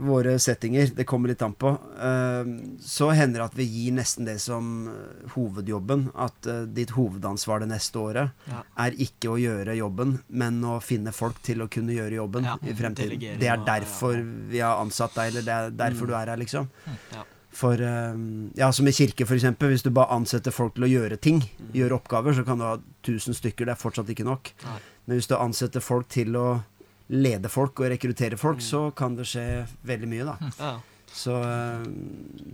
[0.05, 2.49] våre settinger, det kommer litt an på, eh,
[2.81, 6.09] så hender det at vi gir nesten det som eh, hovedjobben.
[6.15, 8.63] At eh, ditt hovedansvar det neste året Ja.
[8.85, 12.57] er ikke å gjøre jobben, men å finne folk til å kunne gjøre jobben Ja,
[12.63, 13.19] i fremtiden.
[13.39, 16.07] Det er derfor vi har ansatt deg, eller det er derfor Mm.
[16.07, 16.69] du er her, liksom.
[17.13, 17.23] Ja.
[17.55, 18.15] For eh,
[18.59, 19.69] ja, som i kirke, eksempel.
[19.71, 21.41] Hvis du bare ansetter folk til å gjøre ting,
[21.73, 23.65] gjøre oppgaver, så kan du ha 1000 stykker.
[23.65, 24.51] Det er fortsatt ikke nok.
[24.65, 24.79] Nei.
[25.05, 26.47] Men hvis du ansetter folk til å
[27.13, 29.45] lede folk og rekruttere folk, så kan det skje
[29.85, 30.51] veldig mye, da.
[30.57, 30.73] Ja.
[31.15, 31.85] Så eh,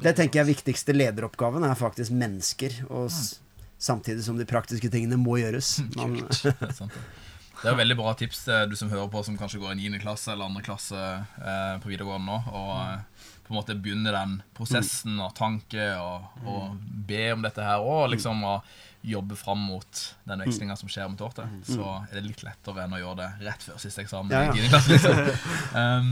[0.03, 3.39] det tenker jeg viktigste lederoppgaven er faktisk mennesker, og s
[3.81, 5.79] samtidig som de praktiske tingene må gjøres.
[5.97, 6.19] Man,
[7.61, 9.99] Det er veldig bra tips til du som hører på, som kanskje går i 9.
[10.01, 10.63] klasse eller 2.
[10.65, 12.37] klasse eh, på videregående nå.
[12.57, 16.79] Og eh, på en måte begynne den prosessen og tanke og, og
[17.09, 17.85] be om dette her.
[17.85, 18.55] Og liksom å
[19.01, 21.53] jobbe fram mot den vekslinga som skjer om et år til.
[21.65, 24.67] Så er det litt lettere enn å gjøre det rett før siste eksamen Ja, ja.
[24.69, 24.93] klasse.
[24.93, 25.21] liksom.
[25.81, 26.11] Um,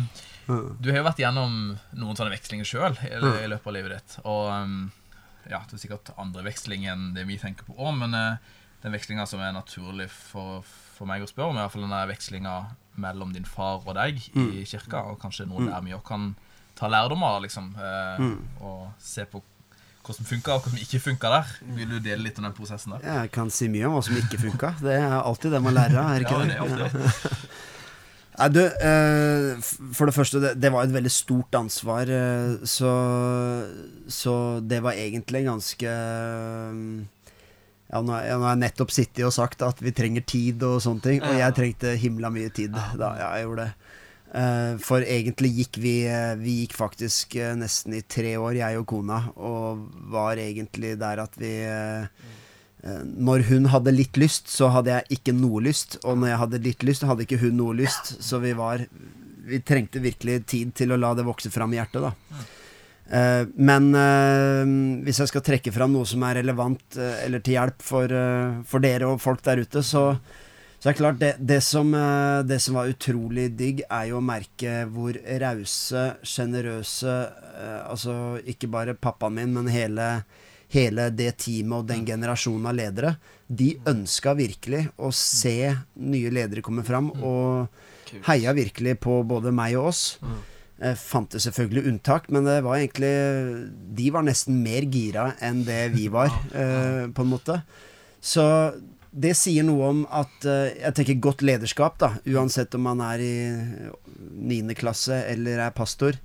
[0.82, 1.58] du har jo vært gjennom
[1.94, 4.16] noen sånne vekslinger sjøl i, i løpet av livet ditt.
[4.24, 4.80] Og um,
[5.46, 8.96] ja, det er sikkert andre vekslinger enn det vi tenker på òg, men uh, den
[8.96, 10.64] vekslinga som er naturlig for,
[10.96, 12.56] for meg å spørre om, er i hvert fall den vekslinga
[13.00, 16.32] mellom din far og deg i kirka, og kanskje noe der vi òg kan
[16.80, 18.26] ta lærdom av, liksom, uh,
[18.66, 19.44] og se på
[20.10, 21.56] hva som funka, og hva som ikke funka der.
[21.78, 23.04] Vil du dele litt om den prosessen der?
[23.06, 24.76] jeg kan si mye om hva som ikke funka.
[24.82, 26.56] Det er alltid det man lærer av, Ja, det?
[26.56, 27.36] er alltid.
[28.40, 32.92] Nei, du, eh, for det første, det, var et veldig stort ansvar, eh, så,
[34.08, 37.34] så det var egentlig ganske eh,
[37.90, 41.26] ja, nå har jeg nettopp sittet og sagt at vi trenger tid og sånne ting,
[41.26, 43.96] og jeg trengte himla mye tid da jeg gjorde det.
[44.30, 48.78] Eh, for egentlig gikk vi eh, Vi gikk faktisk eh, nesten i tre år, jeg
[48.78, 51.54] og kona, og var egentlig der at vi
[52.80, 55.98] Når hun hadde litt lyst, så hadde jeg ikke noe lyst.
[56.06, 58.14] Og når jeg hadde litt lyst, hadde ikke hun noe lyst.
[58.24, 58.86] Så vi var
[59.50, 62.14] Vi trengte virkelig tid til å la det vokse fram i hjertet, da.
[63.58, 63.88] Men
[65.02, 68.14] hvis jeg skal trekke fram noe som er relevant eller til hjelp for,
[68.70, 70.04] for dere og folk der ute, så,
[70.80, 74.22] så det er klart det, det, som, eh, det som var utrolig digg, er jo
[74.22, 77.16] å merke hvor rause, sjenerøse
[77.52, 78.14] eh, Altså
[78.48, 80.08] ikke bare pappaen min, men hele,
[80.72, 83.12] hele det teamet og den generasjonen av ledere.
[83.52, 87.68] De ønska virkelig å se nye ledere komme fram, og
[88.30, 90.04] heia virkelig på både meg og oss.
[90.80, 93.12] Jeg fant det selvfølgelig unntak, men det var egentlig
[94.00, 97.60] De var nesten mer gira enn det vi var, eh, på en måte.
[98.24, 98.46] Så
[99.10, 102.12] det sier noe om at eh, Jeg tenker godt lederskap, da.
[102.30, 103.36] Uansett om man er i
[104.40, 106.18] niende klasse eller er pastor,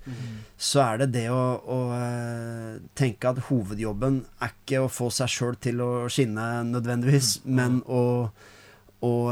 [0.60, 5.32] så er det det å, å eh, tenke at hovedjobben er ikke å få seg
[5.32, 8.04] sjøl til å skinne nødvendigvis, men å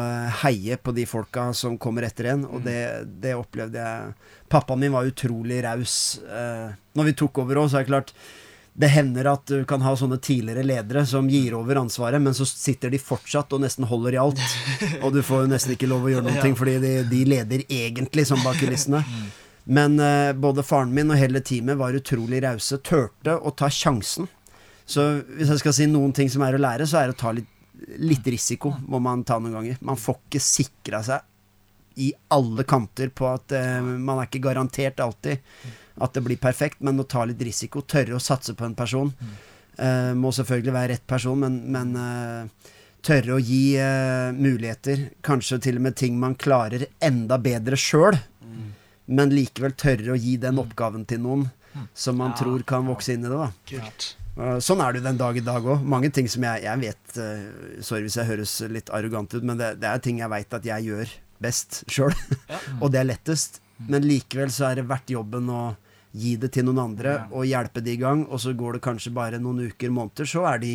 [0.03, 2.47] eh, heie på de folka som kommer etter en.
[2.49, 2.81] Og det,
[3.23, 4.15] det opplevde jeg
[4.53, 6.21] Pappaen min var utrolig raus.
[6.25, 8.17] Eh, når vi tok over òg, så er det klart
[8.73, 12.47] Det hender at du kan ha sånne tidligere ledere som gir over ansvaret, men så
[12.49, 14.41] sitter de fortsatt og nesten holder i alt.
[15.05, 18.25] Og du får jo nesten ikke lov å gjøre noe, fordi de, de leder egentlig
[18.31, 19.05] som bak kulissene.
[19.77, 22.81] Men eh, både faren min og hele teamet var utrolig rause.
[22.83, 24.27] Turte å ta sjansen.
[24.83, 25.05] Så
[25.37, 27.31] hvis jeg skal si noen ting som er å lære, så er det å ta
[27.37, 27.53] litt
[27.99, 29.79] litt risiko må man ta noen ganger.
[29.81, 35.01] Man får ikke sikra seg i alle kanter på at eh, man er ikke garantert
[35.05, 35.43] alltid
[36.01, 39.13] at det blir perfekt, men å ta litt risiko, tørre å satse på en person.
[39.79, 42.71] Uh, må selvfølgelig være rett person, men, men uh,
[43.05, 45.09] tørre å gi uh, muligheter.
[45.25, 48.19] Kanskje til og med ting man klarer enda bedre sjøl,
[49.13, 51.49] men likevel tørre å gi den oppgaven til noen
[51.97, 52.43] som man Ja.
[52.45, 53.49] tror kan vokse inn i det.
[54.37, 55.83] da Sånn er det jo den dag i dag òg.
[55.85, 57.17] Mange ting som jeg, jeg vet
[57.85, 60.65] Sorry hvis jeg høres litt arrogant ut, men det, det er ting jeg veit at
[60.65, 61.13] jeg gjør
[61.43, 62.15] best sjøl.
[62.83, 63.59] Og det er lettest.
[63.89, 65.63] Men likevel så er det verdt jobben å
[66.13, 67.27] gi det til noen andre Ja.
[67.33, 68.27] og hjelpe de i gang.
[68.29, 70.73] Og så går det kanskje bare noen uker, måneder, så er de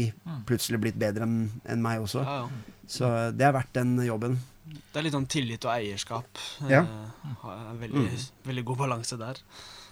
[0.50, 2.24] plutselig blitt bedre enn en meg også.
[2.26, 2.50] Ja, ja.
[2.88, 4.40] Så uh, det er verdt den jobben.
[4.68, 6.40] Det er litt sånn tillit og eierskap.
[6.68, 6.82] Ja.
[6.84, 9.40] Eh, veldig, en veldig, veldig god balanse der.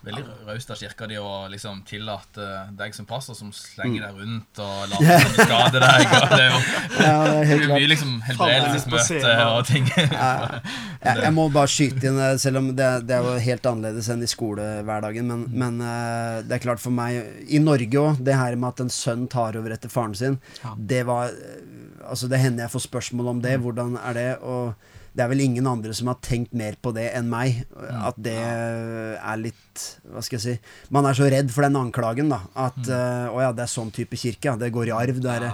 [0.06, 2.46] Veldig raust av kirka di å liksom tillate
[2.78, 6.14] deg som passer, som slenger deg rundt og lar som du skader deg.
[6.30, 6.60] Det er jo
[7.06, 9.90] Ja, det er helt mye liksom helbredelsesmøte og ting.
[9.96, 14.10] jeg, jeg må bare skyte inn, eh, selv om det, det er jo helt annerledes
[14.14, 15.30] enn i skolehverdagen.
[15.32, 18.86] Men, men eh, det er klart for meg I Norge òg, det her med at
[18.86, 20.38] en sønn tar over etter faren sin,
[20.78, 21.64] det var eh,
[22.06, 23.56] Altså Det hender jeg får spørsmål om det.
[23.64, 24.28] Hvordan er det?
[24.46, 24.76] Og
[25.16, 27.62] det er vel ingen andre som har tenkt mer på det enn meg.
[27.96, 32.32] At det er litt Hva skal jeg si Man er så redd for den anklagen,
[32.32, 32.42] da.
[32.68, 34.52] At eh, å ja, det er sånn type kirke.
[34.52, 34.56] Ja.
[34.60, 35.22] Det går i arv.
[35.24, 35.54] Det er, Ja,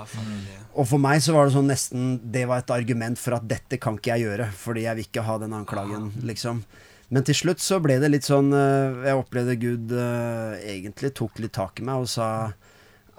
[0.71, 3.77] og for meg så var det sånn nesten Det var et argument for at dette
[3.81, 6.63] kan ikke jeg gjøre, fordi jeg vil ikke ha den anklagen, liksom.
[7.11, 11.41] Men til slutt så ble det litt sånn uh, Jeg opplevde Gud uh, egentlig tok
[11.43, 12.29] litt tak i meg og sa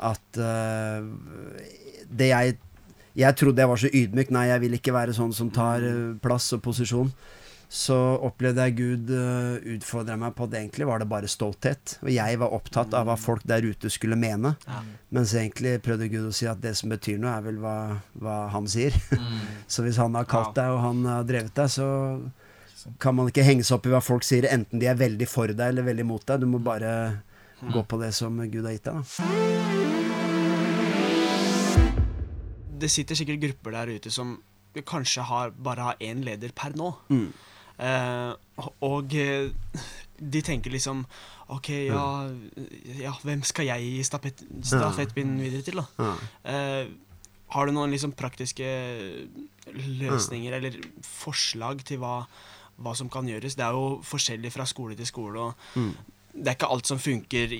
[0.03, 0.38] at
[2.11, 2.57] det jeg
[3.18, 4.32] Jeg trodde jeg var så ydmyk.
[4.32, 7.12] Nei, jeg vil ikke være sånn som tar eh, plass og posisjon.
[7.72, 11.94] Så opplevde jeg Gud uh, utfordre meg på at egentlig var det bare stolthet.
[12.04, 14.52] Og jeg var opptatt av hva folk der ute skulle mene.
[14.68, 14.82] Ja.
[15.16, 17.76] Mens egentlig prøvde Gud å si at det som betyr noe, er vel hva,
[18.20, 18.92] hva han sier.
[19.72, 21.88] så hvis han har kalt deg, og han har drevet deg, så
[23.00, 25.48] kan man ikke henge seg opp i hva folk sier, enten de er veldig for
[25.48, 26.44] deg eller veldig mot deg.
[26.44, 27.22] Du må bare
[27.72, 29.00] gå på det som Gud har gitt deg.
[29.00, 29.71] Da.
[32.82, 34.36] Det sitter sikkert grupper der ute som
[34.88, 36.90] kanskje har, bare har én leder per nå.
[37.12, 37.28] Mm.
[37.82, 39.50] Uh, og eh,
[40.22, 41.00] de tenker liksom
[41.52, 42.04] OK, ja,
[43.00, 46.12] ja hvem skal jeg gi stafett, stafettpinnen videre til, da?
[46.48, 46.92] Eh,
[47.52, 48.64] har du noen liksom praktiske
[49.72, 52.22] løsninger eller forslag til hva,
[52.80, 53.56] hva som kan gjøres?
[53.58, 55.38] Det er jo forskjellig fra skole til skole.
[55.50, 55.92] og Mm.
[56.32, 57.50] Det er ikke alt som funker,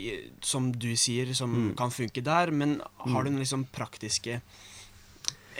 [0.40, 1.76] som du sier, som Mm.
[1.76, 2.50] kan funke der.
[2.50, 4.40] Men har du noen liksom praktiske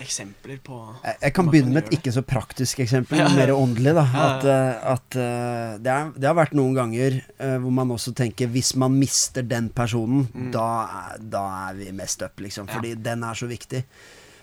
[0.01, 3.93] eksempler på Jeg, jeg kan begynne med et ikke så praktisk eksempel, men mer åndelig.
[3.99, 7.91] da At, eh, at eh, det, er, det har vært noen ganger eh, hvor man
[7.95, 10.67] også tenker hvis man mister den personen, da,
[11.13, 12.69] er- da er vi mest up, liksom.
[12.73, 13.03] Fordi Ja.
[13.13, 13.85] Den er så viktig.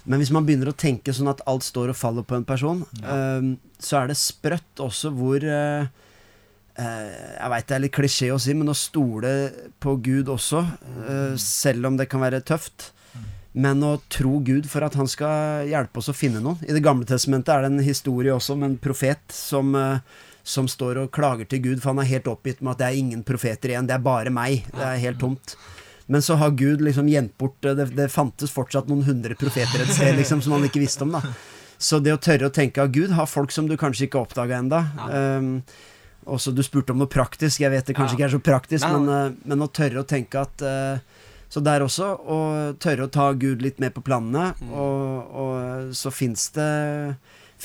[0.06, 2.86] Men hvis man begynner å tenke sånn at alt står og faller på en person,
[3.02, 3.42] ja.
[3.80, 5.90] så er det sprøtt også hvor Jeg
[7.52, 9.34] veit det er litt klisjé å si, men å stole
[9.84, 10.62] på Gud også,
[11.04, 12.94] eh, selv om det kan være tøft.
[13.60, 16.60] Men å tro Gud for at han skal hjelpe oss å finne noen.
[16.64, 20.00] I Det gamle testamentet er det en historie også om en profet som, eh,
[20.44, 23.02] som står og klager til Gud, for han er helt oppgitt med at det er
[23.02, 24.64] ingen profeter igjen, det er bare meg.
[24.72, 25.58] Det er helt tomt.
[26.08, 29.84] Men så har Gud liksom gjemt bort eh, det, det fantes fortsatt noen hundre profeter
[29.84, 31.12] et sted liksom, som han ikke visste om.
[31.18, 31.22] da
[31.78, 34.28] Så det å tørre å tenke at Gud har folk som du kanskje ikke har
[34.28, 34.82] oppdaga ennå.
[36.26, 37.62] også, Du spurte om noe praktisk.
[37.62, 40.42] Jeg vet det kanskje ikke er så praktisk, men, eh, men å tørre å tenke
[40.42, 41.00] at eh,
[41.50, 42.40] Så der også, å
[42.78, 44.52] tørre å ta Gud litt med på planene.
[44.62, 44.74] Mm.
[44.78, 46.72] Og, og så fins det,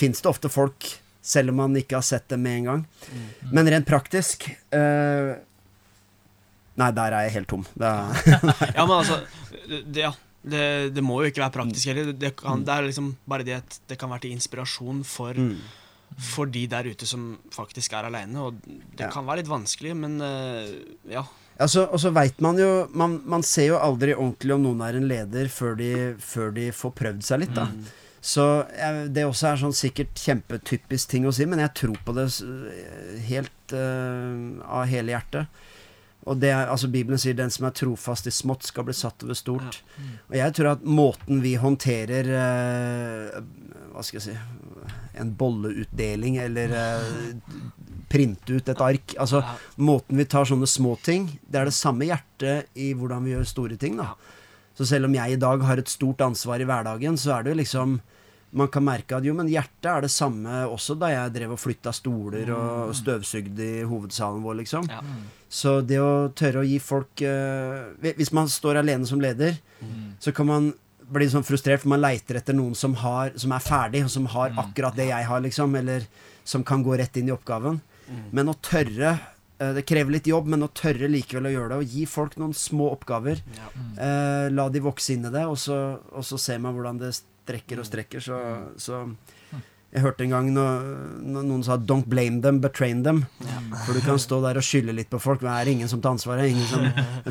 [0.00, 0.88] det ofte folk,
[1.24, 2.86] selv om man ikke har sett dem med en gang.
[3.12, 3.26] Mm.
[3.52, 5.34] Men rent praktisk eh,
[6.74, 7.62] Nei, der er jeg helt tom.
[7.78, 8.40] Det er,
[8.80, 9.20] Ja, men altså
[9.68, 10.10] det, ja,
[10.42, 10.64] det,
[10.96, 12.10] det må jo ikke være praktisk heller.
[12.18, 15.54] Det, kan, det er liksom bare det at det kan være til inspirasjon for, mm.
[16.32, 18.48] for de der ute som faktisk er aleine.
[18.48, 19.12] Og det Ja.
[19.14, 20.66] kan være litt vanskelig, men uh,
[21.12, 21.22] ja.
[21.54, 24.98] Altså, og så veit man jo man, man ser jo aldri ordentlig om noen er
[24.98, 27.68] en leder før de, før de får prøvd seg litt, da.
[27.70, 27.84] Mm.
[28.24, 32.14] Så jeg, det også er sånn sikkert kjempetypisk ting å si, men jeg tror på
[32.16, 32.24] det
[33.28, 35.60] helt uh, av hele hjertet.
[36.24, 39.22] Og det er, altså Bibelen sier 'den som er trofast i smått, skal bli satt
[39.26, 39.82] over stort'.
[40.30, 43.42] Og jeg tror at måten vi håndterer uh,
[43.92, 47.36] Hva skal jeg si En bolleutdeling, eller eh,
[48.14, 49.56] printe ut et ark Altså Ja.
[49.90, 53.46] måten vi tar sånne små ting Det er det samme hjertet i hvordan vi gjør
[53.50, 53.96] store ting.
[53.98, 54.14] da Ja.
[54.74, 57.52] Så selv om jeg i dag har et stort ansvar i hverdagen, så er det
[57.56, 58.00] jo liksom
[58.54, 61.58] Man kan merke at jo, men hjertet er det samme også da jeg drev og
[61.58, 64.86] flytta stoler og støvsugde i hovedsalen vår, liksom.
[64.88, 65.00] Ja.
[65.50, 69.58] Så det å tørre å gi folk eh, Hvis man står alene som leder,
[70.20, 70.68] så kan man
[71.10, 74.26] bli sånn frustrert, for man leiter etter noen som, har, som er ferdig, og som
[74.26, 75.74] har akkurat det jeg har, liksom.
[75.74, 76.06] Eller
[76.44, 77.80] som kan gå rett inn i oppgaven.
[78.32, 79.12] Men å tørre
[79.58, 81.78] eh, Det krever litt jobb, men å tørre likevel å gjøre det.
[81.84, 83.40] Og gi folk noen små oppgaver.
[83.56, 83.68] Ja.
[84.06, 85.78] Eh, la de vokse inn i det, og så,
[86.12, 88.20] og så ser man hvordan det strekker og strekker.
[88.24, 88.40] Så,
[88.80, 89.04] så
[89.94, 90.86] Jeg hørte en gang når,
[91.22, 93.20] når noen sa 'don't blame them, but train them'.
[93.86, 95.40] For du kan stå der og skylde litt på folk.
[95.42, 96.50] men Det er ingen som tar ansvaret.
[96.50, 96.82] Ingen som,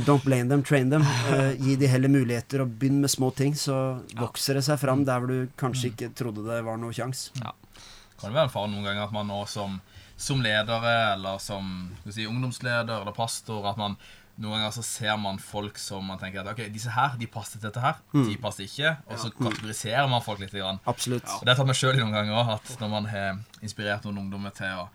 [0.08, 1.04] don't blame them, train them.
[1.34, 5.04] Eh, gi de heller muligheter, og begynn med små ting, så vokser det seg fram
[5.04, 7.32] der hvor du kanskje ikke trodde det var noe kjangs.
[7.36, 9.82] Kan det være en fare noen ganger at man nå som,
[10.24, 11.72] som ledere, eller som
[12.08, 13.98] si, ungdomsleder eller pastor, at man
[14.42, 17.60] noen ganger så ser man folk som man tenker at ok, disse her, de passer
[17.60, 20.54] til dette her, de passer ikke, og så kategoriserer man folk litt.
[20.54, 20.80] Grann.
[20.90, 21.28] Absolutt.
[21.38, 24.24] Og det har tatt meg sjøl noen ganger òg, at når man har inspirert noen
[24.24, 24.88] ungdommer til å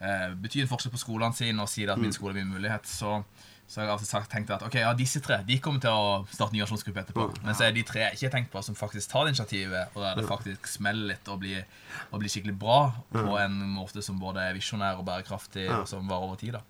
[0.00, 2.88] eh, bety en forskjell på skolene sine og si at min skole er min mulighet,
[2.88, 3.18] så,
[3.68, 6.22] så har jeg altså sagt, tenkt at ok, ja, disse tre de kommer til å
[6.32, 7.26] starte ny aksjonsgruppe etterpå.
[7.44, 9.90] Men så er de tre jeg ikke har tenkt på, som faktisk tar det initiativet,
[9.92, 11.66] og der det faktisk smeller litt og blir,
[12.08, 12.78] og blir skikkelig bra
[13.12, 16.56] på en måte som både er visjonær og bærekraftig, og som varer over tid.
[16.56, 16.62] da.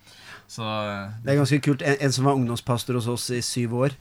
[0.50, 1.84] Så eh, Det er ganske kult.
[1.86, 3.94] En, en som var ungdomspastor hos oss i syv år,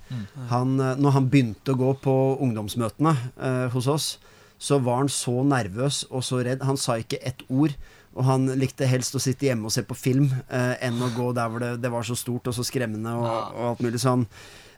[0.50, 2.16] han, eh, når han begynte å gå på
[2.48, 4.10] ungdomsmøtene eh, hos oss,
[4.58, 6.66] så var han så nervøs og så redd.
[6.66, 7.78] Han sa ikke ett ord.
[8.18, 11.32] Og han likte helst å sitte hjemme og se på film eh, enn å gå
[11.38, 14.26] der hvor det, det var så stort og så skremmende og, og alt mulig sånn.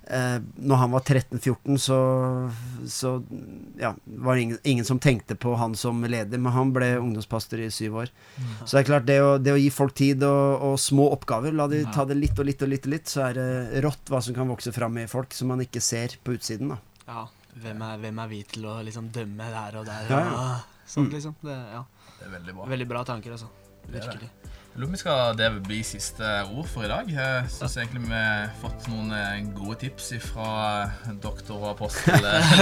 [0.09, 1.97] Eh, når han var 13-14, så,
[2.89, 3.11] så
[3.77, 7.61] ja, var det ingen, ingen som tenkte på han som leder, men han ble ungdomspastor
[7.61, 8.13] i syv år.
[8.63, 11.53] Så det er klart, det å, det å gi folk tid og, og små oppgaver,
[11.53, 14.09] la de ta det litt og litt og litt, og litt så er det rått
[14.09, 16.73] hva som kan vokse fram i folk som man ikke ser på utsiden.
[16.73, 16.81] da.
[17.11, 17.27] ja.
[17.59, 20.09] Hvem er, hvem er vi til å liksom dømme der og der?
[20.09, 20.35] Ja, ja.
[20.39, 21.33] Og, sånt, liksom.
[21.43, 21.81] Det, ja.
[22.19, 22.69] Det er veldig bra.
[22.75, 23.49] Veldig bra tanker, altså.
[23.87, 23.99] det.
[23.99, 24.29] Virkelig.
[24.69, 27.07] Jeg lurer på om skal det bli siste ord for i dag.
[27.09, 30.51] Jeg syns egentlig vi har fått noen eh, gode tips fra
[31.23, 32.53] doktor og apostel, eh,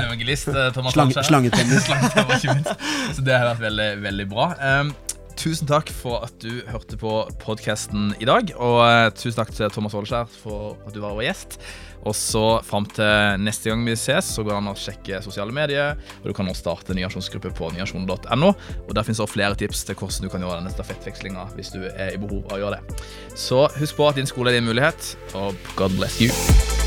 [0.04, 1.28] evangelist eh, Thomas Slang, Lanskjær.
[1.30, 1.84] slangetennis.
[1.88, 2.88] Slangetemmer, ikke minst.
[3.16, 4.50] Så det har vært veldig, veldig bra.
[4.58, 4.92] Um,
[5.38, 8.52] tusen takk for at du hørte på podkasten i dag.
[8.56, 11.58] Og eh, tusen takk til Thomas Åleskjær for at du var vår gjest.
[12.04, 15.54] Og så fram til neste gang vi ses, så går det an å sjekke sosiale
[15.56, 15.96] medier.
[16.20, 18.52] Og du kan også starte en nyasjonsgruppe på nyasjon.no.
[18.84, 21.82] Og der finnes også flere tips til hvordan du kan gjøre denne stafettvekslinga hvis du
[21.88, 23.04] er i behov av å gjøre det.
[23.34, 26.83] Så husk på at din skole er din mulighet, og God bless you.